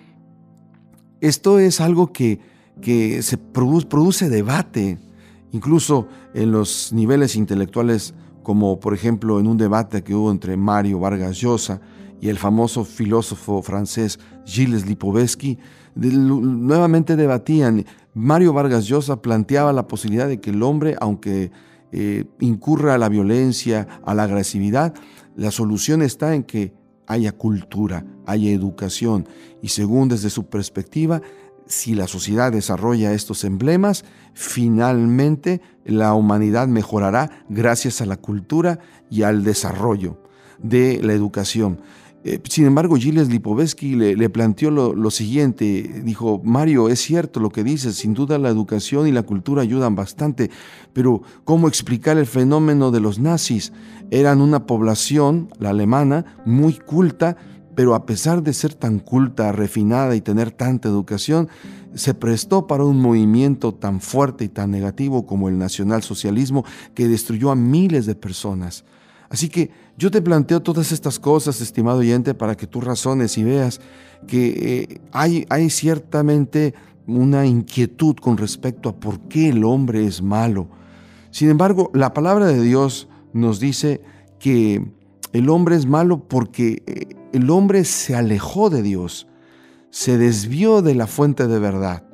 esto 1.20 1.58
es 1.58 1.82
algo 1.82 2.12
que, 2.12 2.40
que 2.80 3.20
se 3.20 3.36
produce, 3.36 3.86
produce 3.86 4.30
debate 4.30 4.98
incluso 5.52 6.08
en 6.34 6.52
los 6.52 6.92
niveles 6.92 7.36
intelectuales, 7.36 8.14
como 8.42 8.78
por 8.78 8.94
ejemplo 8.94 9.40
en 9.40 9.46
un 9.46 9.56
debate 9.56 10.02
que 10.02 10.14
hubo 10.14 10.30
entre 10.30 10.56
Mario 10.56 11.00
Vargas 11.00 11.38
Llosa 11.38 11.80
y 12.20 12.28
el 12.28 12.38
famoso 12.38 12.84
filósofo 12.84 13.62
francés 13.62 14.18
Gilles 14.44 14.86
Lipovetsky, 14.86 15.58
nuevamente 15.94 17.16
debatían. 17.16 17.84
Mario 18.14 18.52
Vargas 18.52 18.86
Llosa 18.86 19.20
planteaba 19.20 19.72
la 19.72 19.88
posibilidad 19.88 20.28
de 20.28 20.40
que 20.40 20.50
el 20.50 20.62
hombre, 20.62 20.96
aunque 21.00 21.50
eh, 21.92 22.24
incurra 22.40 22.94
a 22.94 22.98
la 22.98 23.08
violencia, 23.08 23.86
a 24.04 24.14
la 24.14 24.24
agresividad, 24.24 24.94
la 25.36 25.50
solución 25.50 26.02
está 26.02 26.34
en 26.34 26.44
que 26.44 26.72
haya 27.06 27.32
cultura, 27.32 28.04
haya 28.26 28.50
educación 28.50 29.28
y 29.62 29.68
según 29.68 30.08
desde 30.08 30.30
su 30.30 30.46
perspectiva, 30.46 31.22
si 31.66 31.94
la 31.94 32.06
sociedad 32.06 32.52
desarrolla 32.52 33.12
estos 33.12 33.44
emblemas, 33.44 34.04
finalmente 34.34 35.60
la 35.84 36.14
humanidad 36.14 36.68
mejorará 36.68 37.44
gracias 37.48 38.00
a 38.00 38.06
la 38.06 38.16
cultura 38.16 38.78
y 39.10 39.22
al 39.22 39.42
desarrollo 39.42 40.20
de 40.58 41.00
la 41.02 41.12
educación. 41.12 41.80
Eh, 42.28 42.40
sin 42.50 42.66
embargo, 42.66 42.96
Gilles 42.96 43.28
Lipovetsky 43.28 43.94
le, 43.94 44.30
planteó 44.30 44.72
lo, 44.72 45.10
siguiente, 45.12 46.02
dijo, 46.04 46.40
Mario, 46.42 46.88
es 46.88 46.98
cierto 46.98 47.38
lo 47.38 47.50
que 47.50 47.62
dices, 47.62 47.94
sin 47.94 48.14
duda 48.14 48.36
la 48.36 48.48
educación 48.48 49.06
y 49.06 49.12
la 49.12 49.22
cultura 49.22 49.62
ayudan 49.62 49.94
bastante, 49.94 50.50
pero 50.92 51.22
¿cómo 51.44 51.68
explicar 51.68 52.18
el 52.18 52.26
fenómeno 52.26 52.90
de 52.90 52.98
los 52.98 53.20
nazis? 53.20 53.72
Eran 54.10 54.40
una 54.40 54.66
población, 54.66 55.50
la 55.60 55.70
alemana, 55.70 56.42
muy 56.44 56.72
culta, 56.72 57.36
pero 57.76 57.94
a 57.94 58.06
pesar 58.06 58.42
de 58.42 58.54
ser 58.54 58.74
tan 58.74 58.98
culta, 58.98 59.52
refinada 59.52 60.16
y 60.16 60.20
tener 60.20 60.50
tanta 60.50 60.88
educación, 60.88 61.48
se 61.94 62.12
prestó 62.12 62.66
para 62.66 62.82
un 62.82 63.00
movimiento 63.00 63.72
tan 63.72 64.00
fuerte 64.00 64.46
y 64.46 64.48
tan 64.48 64.72
negativo 64.72 65.26
como 65.26 65.48
el 65.48 65.58
nacionalsocialismo 65.58 66.64
que 66.92 67.06
destruyó 67.06 67.52
a 67.52 67.54
miles 67.54 68.04
de 68.04 68.16
personas. 68.16 68.84
Así 69.28 69.48
que 69.48 69.70
yo 69.98 70.10
te 70.10 70.20
planteo 70.20 70.60
todas 70.60 70.92
estas 70.92 71.18
cosas, 71.18 71.60
estimado 71.60 71.98
oyente, 71.98 72.34
para 72.34 72.56
que 72.56 72.66
tú 72.66 72.80
razones 72.80 73.38
y 73.38 73.44
veas 73.44 73.80
que 74.26 74.48
eh, 74.48 75.00
hay, 75.12 75.46
hay 75.48 75.70
ciertamente 75.70 76.74
una 77.06 77.46
inquietud 77.46 78.16
con 78.16 78.36
respecto 78.36 78.88
a 78.88 78.96
por 78.96 79.20
qué 79.28 79.48
el 79.48 79.64
hombre 79.64 80.06
es 80.06 80.22
malo. 80.22 80.68
Sin 81.30 81.48
embargo, 81.48 81.90
la 81.94 82.12
palabra 82.12 82.46
de 82.46 82.62
Dios 82.62 83.08
nos 83.32 83.60
dice 83.60 84.02
que 84.38 84.84
el 85.32 85.48
hombre 85.48 85.76
es 85.76 85.86
malo 85.86 86.26
porque 86.28 86.82
eh, 86.86 87.14
el 87.32 87.50
hombre 87.50 87.84
se 87.84 88.14
alejó 88.14 88.70
de 88.70 88.82
Dios, 88.82 89.26
se 89.90 90.18
desvió 90.18 90.82
de 90.82 90.94
la 90.94 91.06
fuente 91.06 91.46
de 91.46 91.58
verdad. 91.58 92.04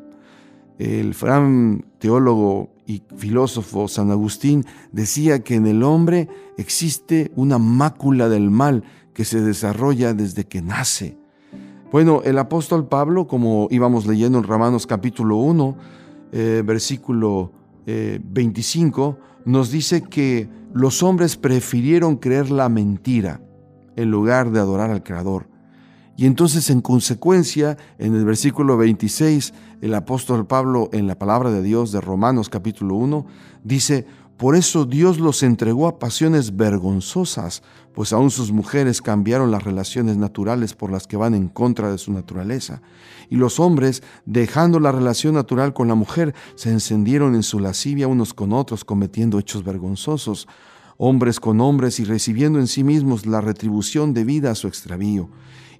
El 0.78 1.14
gran 1.14 1.84
teólogo 1.98 2.71
y 2.86 3.02
filósofo 3.16 3.88
San 3.88 4.10
Agustín 4.10 4.64
decía 4.90 5.42
que 5.42 5.54
en 5.54 5.66
el 5.66 5.82
hombre 5.82 6.28
existe 6.56 7.30
una 7.36 7.58
mácula 7.58 8.28
del 8.28 8.50
mal 8.50 8.84
que 9.14 9.24
se 9.24 9.40
desarrolla 9.40 10.14
desde 10.14 10.44
que 10.44 10.62
nace. 10.62 11.16
Bueno, 11.90 12.22
el 12.24 12.38
apóstol 12.38 12.88
Pablo, 12.88 13.26
como 13.26 13.68
íbamos 13.70 14.06
leyendo 14.06 14.38
en 14.38 14.44
Romanos 14.44 14.86
capítulo 14.86 15.36
1, 15.36 15.76
eh, 16.32 16.62
versículo 16.64 17.52
25, 17.84 19.18
eh, 19.18 19.22
nos 19.44 19.70
dice 19.70 20.02
que 20.02 20.48
los 20.72 21.02
hombres 21.02 21.36
prefirieron 21.36 22.16
creer 22.16 22.50
la 22.50 22.68
mentira 22.68 23.42
en 23.96 24.10
lugar 24.10 24.50
de 24.50 24.60
adorar 24.60 24.90
al 24.90 25.02
Creador. 25.02 25.51
Y 26.22 26.26
entonces 26.26 26.70
en 26.70 26.82
consecuencia, 26.82 27.76
en 27.98 28.14
el 28.14 28.24
versículo 28.24 28.76
26, 28.76 29.52
el 29.80 29.92
apóstol 29.92 30.46
Pablo 30.46 30.88
en 30.92 31.08
la 31.08 31.18
palabra 31.18 31.50
de 31.50 31.62
Dios 31.64 31.90
de 31.90 32.00
Romanos 32.00 32.48
capítulo 32.48 32.94
1 32.94 33.26
dice, 33.64 34.06
por 34.36 34.54
eso 34.54 34.84
Dios 34.84 35.18
los 35.18 35.42
entregó 35.42 35.88
a 35.88 35.98
pasiones 35.98 36.56
vergonzosas, 36.56 37.64
pues 37.92 38.12
aún 38.12 38.30
sus 38.30 38.52
mujeres 38.52 39.02
cambiaron 39.02 39.50
las 39.50 39.64
relaciones 39.64 40.16
naturales 40.16 40.74
por 40.74 40.92
las 40.92 41.08
que 41.08 41.16
van 41.16 41.34
en 41.34 41.48
contra 41.48 41.90
de 41.90 41.98
su 41.98 42.12
naturaleza. 42.12 42.82
Y 43.28 43.34
los 43.34 43.58
hombres, 43.58 44.04
dejando 44.24 44.78
la 44.78 44.92
relación 44.92 45.34
natural 45.34 45.74
con 45.74 45.88
la 45.88 45.96
mujer, 45.96 46.36
se 46.54 46.70
encendieron 46.70 47.34
en 47.34 47.42
su 47.42 47.58
lascivia 47.58 48.06
unos 48.06 48.32
con 48.32 48.52
otros, 48.52 48.84
cometiendo 48.84 49.40
hechos 49.40 49.64
vergonzosos, 49.64 50.46
hombres 50.98 51.40
con 51.40 51.60
hombres 51.60 51.98
y 51.98 52.04
recibiendo 52.04 52.60
en 52.60 52.68
sí 52.68 52.84
mismos 52.84 53.26
la 53.26 53.40
retribución 53.40 54.14
debida 54.14 54.52
a 54.52 54.54
su 54.54 54.68
extravío. 54.68 55.28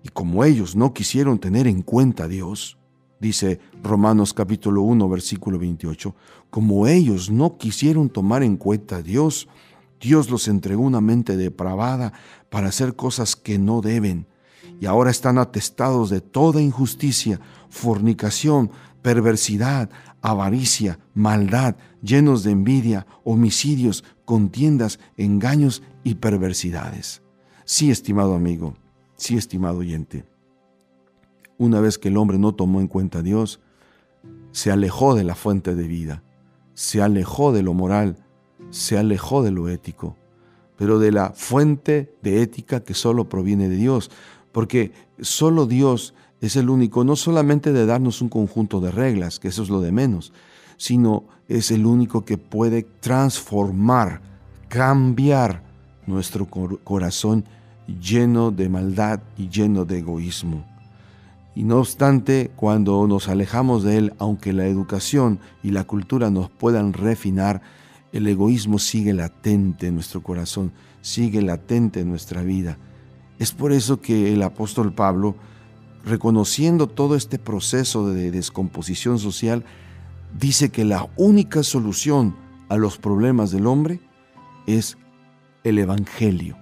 Y 0.03 0.09
como 0.09 0.45
ellos 0.45 0.75
no 0.75 0.93
quisieron 0.93 1.39
tener 1.39 1.67
en 1.67 1.83
cuenta 1.83 2.25
a 2.25 2.29
Dios, 2.29 2.79
dice 3.21 3.61
Romanos 3.83 4.35
capítulo 4.35 4.83
1, 4.83 5.09
versículo 5.09 5.59
28, 5.59 6.15
como 6.51 6.87
ellos 6.87 7.31
no 7.31 7.57
quisieron 7.57 8.09
tomar 8.09 8.43
en 8.43 8.57
cuenta 8.57 8.97
a 8.97 9.03
Dios, 9.03 9.49
Dios 10.01 10.29
los 10.31 10.49
entregó 10.49 10.83
una 10.83 11.01
mente 11.01 11.37
depravada 11.37 12.13
para 12.51 12.69
hacer 12.69 12.97
cosas 12.97 13.37
que 13.37 13.59
no 13.59 13.81
deben, 13.81 14.27
y 14.81 14.87
ahora 14.87 15.13
están 15.13 15.39
atestados 15.39 16.11
de 16.11 16.21
toda 16.21 16.61
injusticia, 16.61 17.41
fornicación, 17.71 18.73
perversidad, 19.01 19.91
avaricia, 20.21 20.99
maldad, 21.15 21.77
llenos 22.03 22.43
de 22.43 22.51
envidia, 22.51 23.07
homicidios, 23.23 24.03
contiendas, 24.25 24.99
engaños 25.17 25.83
y 26.03 26.17
perversidades. 26.17 27.23
Sí, 27.65 27.91
estimado 27.91 28.35
amigo, 28.35 28.75
sí, 29.23 29.37
estimado 29.37 29.79
oyente, 29.79 30.25
una 31.57 31.81
vez 31.81 31.97
que 31.97 32.09
el 32.09 32.17
hombre 32.17 32.39
no 32.39 32.57
tomó 32.57 32.81
en 32.81 32.89
cuenta 32.89 33.21
a 33.21 33.23
Dios, 33.23 33.61
se 34.51 34.73
alejó 34.73 35.15
de 35.15 35.23
la 35.23 35.37
fuente 35.37 35.77
de 35.77 35.87
vida, 35.87 36.25
se 36.75 37.03
alejó 37.03 37.53
de 37.53 37.63
lo 37.63 37.73
moral, 37.73 38.17
se 38.71 38.99
alejó 38.99 39.45
de 39.45 39.53
lo 39.53 39.69
ético, 39.69 40.17
pero 40.77 40.99
de 40.99 41.13
la 41.13 41.31
fuente 41.31 42.17
de 42.23 42.43
ética 42.43 42.81
que 42.81 42.95
solo 42.95 43.29
proviene 43.29 43.69
de 43.69 43.77
Dios, 43.77 44.11
porque 44.51 44.91
solo 45.21 45.67
Dios 45.67 46.15
es 46.41 46.57
el 46.57 46.69
único, 46.69 47.05
no 47.05 47.15
solamente 47.15 47.73
de 47.73 47.87
darnos 47.87 48.23
un 48.23 48.29
conjunto 48.29 48.81
de 48.81 48.91
reglas, 48.91 49.39
que 49.39 49.49
eso 49.49 49.63
es 49.63 49.69
lo 49.69 49.81
de 49.81 49.93
menos, 49.93 50.33
sino 50.79 51.27
es 51.47 51.71
el 51.71 51.87
único 51.87 52.25
que 52.25 52.39
puede 52.39 52.83
transformar, 52.83 54.21
cambiar 54.69 55.63
nuestro 56.07 56.47
corazón 56.47 57.45
lleno 57.87 58.51
de 58.51 58.69
maldad 58.69 59.21
y 59.37 59.49
lleno 59.49 59.85
de 59.85 59.99
egoísmo. 59.99 60.65
Y 61.55 61.65
no 61.65 61.79
obstante, 61.79 62.51
cuando 62.57 63.07
nos 63.07 63.29
alejamos 63.29 63.83
de 63.83 63.99
Él, 63.99 64.15
aunque 64.19 64.53
la 64.53 64.67
educación 64.67 65.39
y 65.63 65.71
la 65.71 65.85
cultura 65.85 66.31
nos 66.31 66.49
puedan 66.49 66.95
refinar, 66.95 67.61
el 68.13 68.27
egoísmo 68.27 68.79
sigue 68.79 69.13
latente 69.13 69.89
en 69.89 69.95
nuestro 69.95 70.23
corazón, 70.23 70.73
sigue 71.03 71.43
latente 71.43 72.01
en 72.01 72.09
nuestra 72.09 72.43
vida. 72.43 72.79
Es 73.39 73.53
por 73.53 73.73
eso 73.73 74.01
que 74.01 74.33
el 74.33 74.43
apóstol 74.43 74.95
Pablo, 74.95 75.35
reconociendo 76.05 76.87
todo 76.87 77.17
este 77.17 77.39
proceso 77.39 78.09
de 78.09 78.31
descomposición 78.31 79.19
social, 79.19 79.65
dice 80.39 80.71
que 80.71 80.85
la 80.85 81.09
única 81.17 81.63
solución 81.63 82.35
a 82.69 82.77
los 82.77 82.97
problemas 82.97 83.51
del 83.51 83.67
hombre 83.67 84.01
es 84.67 84.97
el 85.65 85.79
Evangelio. 85.79 86.62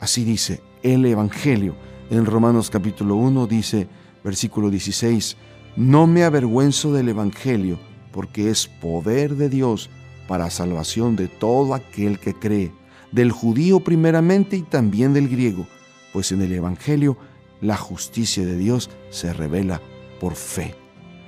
Así 0.00 0.24
dice, 0.24 0.60
el 0.82 1.04
Evangelio. 1.04 1.74
En 2.10 2.26
Romanos 2.26 2.70
capítulo 2.70 3.16
1 3.16 3.46
dice, 3.46 3.88
Versículo 4.22 4.70
16. 4.70 5.36
No 5.76 6.06
me 6.06 6.24
avergüenzo 6.24 6.92
del 6.92 7.08
Evangelio, 7.08 7.78
porque 8.12 8.50
es 8.50 8.66
poder 8.66 9.36
de 9.36 9.48
Dios 9.48 9.88
para 10.26 10.50
salvación 10.50 11.16
de 11.16 11.28
todo 11.28 11.74
aquel 11.74 12.18
que 12.18 12.34
cree, 12.34 12.72
del 13.12 13.30
judío 13.30 13.80
primeramente 13.80 14.56
y 14.56 14.62
también 14.62 15.12
del 15.12 15.28
griego, 15.28 15.66
pues 16.12 16.32
en 16.32 16.42
el 16.42 16.52
Evangelio 16.52 17.16
la 17.60 17.76
justicia 17.76 18.44
de 18.44 18.56
Dios 18.56 18.90
se 19.10 19.32
revela 19.32 19.80
por 20.20 20.34
fe. 20.34 20.74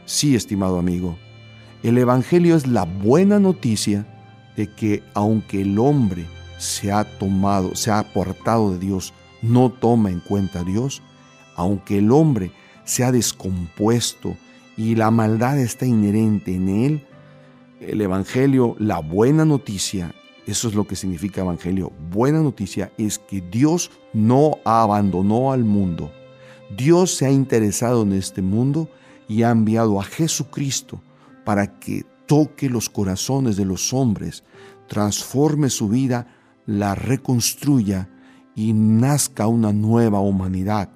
Sí, 0.04 0.34
estimado 0.34 0.78
amigo, 0.78 1.16
el 1.82 1.98
Evangelio 1.98 2.56
es 2.56 2.66
la 2.66 2.84
buena 2.84 3.38
noticia 3.38 4.06
de 4.56 4.66
que 4.74 5.04
aunque 5.14 5.62
el 5.62 5.78
hombre 5.78 6.26
se 6.58 6.92
ha 6.92 7.04
tomado, 7.18 7.74
se 7.74 7.90
ha 7.90 8.00
apartado 8.00 8.72
de 8.72 8.78
Dios, 8.78 9.14
no 9.40 9.70
toma 9.70 10.10
en 10.10 10.20
cuenta 10.20 10.60
a 10.60 10.64
Dios, 10.64 11.02
aunque 11.56 11.98
el 11.98 12.12
hombre 12.12 12.52
se 12.84 13.04
ha 13.04 13.12
descompuesto 13.12 14.36
y 14.76 14.94
la 14.94 15.10
maldad 15.10 15.58
está 15.58 15.86
inherente 15.86 16.54
en 16.54 16.68
él, 16.68 17.06
el 17.80 18.00
Evangelio, 18.00 18.76
la 18.78 18.98
buena 18.98 19.44
noticia, 19.44 20.14
eso 20.46 20.68
es 20.68 20.74
lo 20.74 20.86
que 20.86 20.96
significa 20.96 21.42
Evangelio, 21.42 21.92
buena 22.10 22.40
noticia 22.40 22.92
es 22.98 23.18
que 23.18 23.40
Dios 23.40 23.90
no 24.12 24.58
abandonó 24.64 25.52
al 25.52 25.64
mundo. 25.64 26.10
Dios 26.76 27.14
se 27.14 27.26
ha 27.26 27.30
interesado 27.30 28.02
en 28.02 28.12
este 28.12 28.42
mundo 28.42 28.88
y 29.28 29.42
ha 29.42 29.50
enviado 29.50 30.00
a 30.00 30.04
Jesucristo 30.04 31.00
para 31.44 31.78
que 31.78 32.04
toque 32.26 32.68
los 32.68 32.88
corazones 32.88 33.56
de 33.56 33.64
los 33.64 33.92
hombres, 33.92 34.44
transforme 34.86 35.70
su 35.70 35.88
vida, 35.88 36.37
la 36.68 36.94
reconstruya 36.94 38.10
y 38.54 38.74
nazca 38.74 39.46
una 39.46 39.72
nueva 39.72 40.20
humanidad 40.20 40.90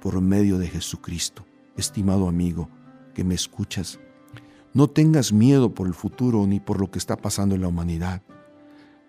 por 0.00 0.20
medio 0.20 0.58
de 0.58 0.68
Jesucristo. 0.68 1.44
Estimado 1.76 2.28
amigo 2.28 2.70
que 3.14 3.24
me 3.24 3.34
escuchas, 3.34 3.98
no 4.72 4.88
tengas 4.88 5.32
miedo 5.32 5.74
por 5.74 5.88
el 5.88 5.94
futuro 5.94 6.46
ni 6.46 6.60
por 6.60 6.80
lo 6.80 6.92
que 6.92 7.00
está 7.00 7.16
pasando 7.16 7.56
en 7.56 7.62
la 7.62 7.68
humanidad. 7.68 8.22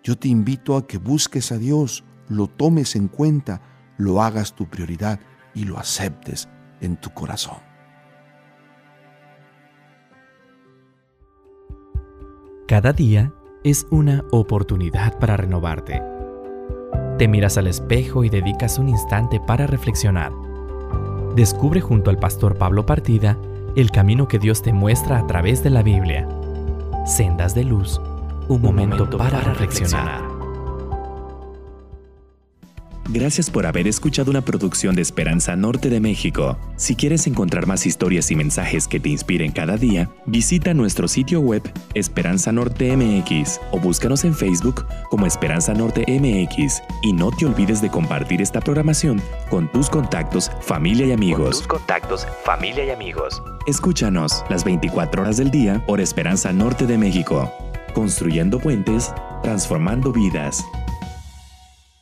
Yo 0.02 0.18
te 0.18 0.26
invito 0.26 0.76
a 0.76 0.84
que 0.84 0.98
busques 0.98 1.52
a 1.52 1.58
Dios, 1.58 2.02
lo 2.28 2.48
tomes 2.48 2.96
en 2.96 3.06
cuenta, 3.06 3.62
lo 3.96 4.20
hagas 4.20 4.56
tu 4.56 4.68
prioridad 4.68 5.20
y 5.54 5.62
lo 5.62 5.78
aceptes 5.78 6.48
en 6.80 6.96
tu 6.96 7.10
corazón. 7.10 7.58
Cada 12.66 12.92
día 12.92 13.32
es 13.64 13.86
una 13.90 14.24
oportunidad 14.30 15.18
para 15.18 15.36
renovarte. 15.36 16.02
Te 17.18 17.28
miras 17.28 17.58
al 17.58 17.66
espejo 17.66 18.24
y 18.24 18.28
dedicas 18.30 18.78
un 18.78 18.88
instante 18.88 19.40
para 19.40 19.66
reflexionar 19.66 20.32
Descubre 21.34 21.80
junto 21.80 22.10
al 22.10 22.18
pastor 22.18 22.56
Pablo 22.56 22.84
Partida 22.84 23.38
el 23.76 23.92
camino 23.92 24.26
que 24.26 24.40
Dios 24.40 24.62
te 24.62 24.72
muestra 24.72 25.18
a 25.18 25.26
través 25.28 25.62
de 25.62 25.70
la 25.70 25.82
Biblia. 25.82 26.28
Sendas 27.06 27.54
de 27.54 27.62
luz, 27.62 28.00
un, 28.48 28.60
momento, 28.60 29.08
para, 29.16 29.40
reflexionar. 29.40 30.29
Gracias 33.12 33.50
por 33.50 33.66
haber 33.66 33.88
escuchado 33.88 34.30
una 34.30 34.40
producción 34.40 34.94
de 34.94 35.02
Esperanza 35.02 35.56
Norte 35.56 35.90
de 35.90 35.98
México. 35.98 36.56
Si 36.76 36.94
quieres 36.94 37.26
encontrar 37.26 37.66
más 37.66 37.84
historias 37.84 38.30
y 38.30 38.36
mensajes 38.36 38.86
que 38.86 39.00
te 39.00 39.08
inspiren 39.08 39.50
cada 39.50 39.76
día, 39.76 40.08
visita 40.26 40.74
nuestro 40.74 41.08
sitio 41.08 41.40
web 41.40 41.60
Esperanza 41.94 42.52
Norte 42.52 42.96
MX 42.96 43.60
o 43.72 43.80
búscanos 43.80 44.24
en 44.24 44.32
Facebook 44.32 44.86
como 45.10 45.26
Esperanza 45.26 45.74
Norte 45.74 46.04
MX 46.06 46.82
y 47.02 47.12
no 47.12 47.32
te 47.32 47.46
olvides 47.46 47.82
de 47.82 47.90
compartir 47.90 48.40
esta 48.40 48.60
programación 48.60 49.20
con 49.50 49.66
tus 49.72 49.90
contactos, 49.90 50.48
familia 50.60 51.06
y 51.06 51.12
amigos. 51.12 51.58
tus 51.58 51.66
contactos, 51.66 52.28
familia 52.44 52.84
y 52.84 52.90
amigos. 52.90 53.42
Escúchanos 53.66 54.44
las 54.48 54.62
24 54.62 55.22
horas 55.22 55.36
del 55.36 55.50
día 55.50 55.84
por 55.84 56.00
Esperanza 56.00 56.52
Norte 56.52 56.86
de 56.86 56.96
México, 56.96 57.52
construyendo 57.92 58.60
puentes, 58.60 59.12
transformando 59.42 60.12
vidas. 60.12 60.64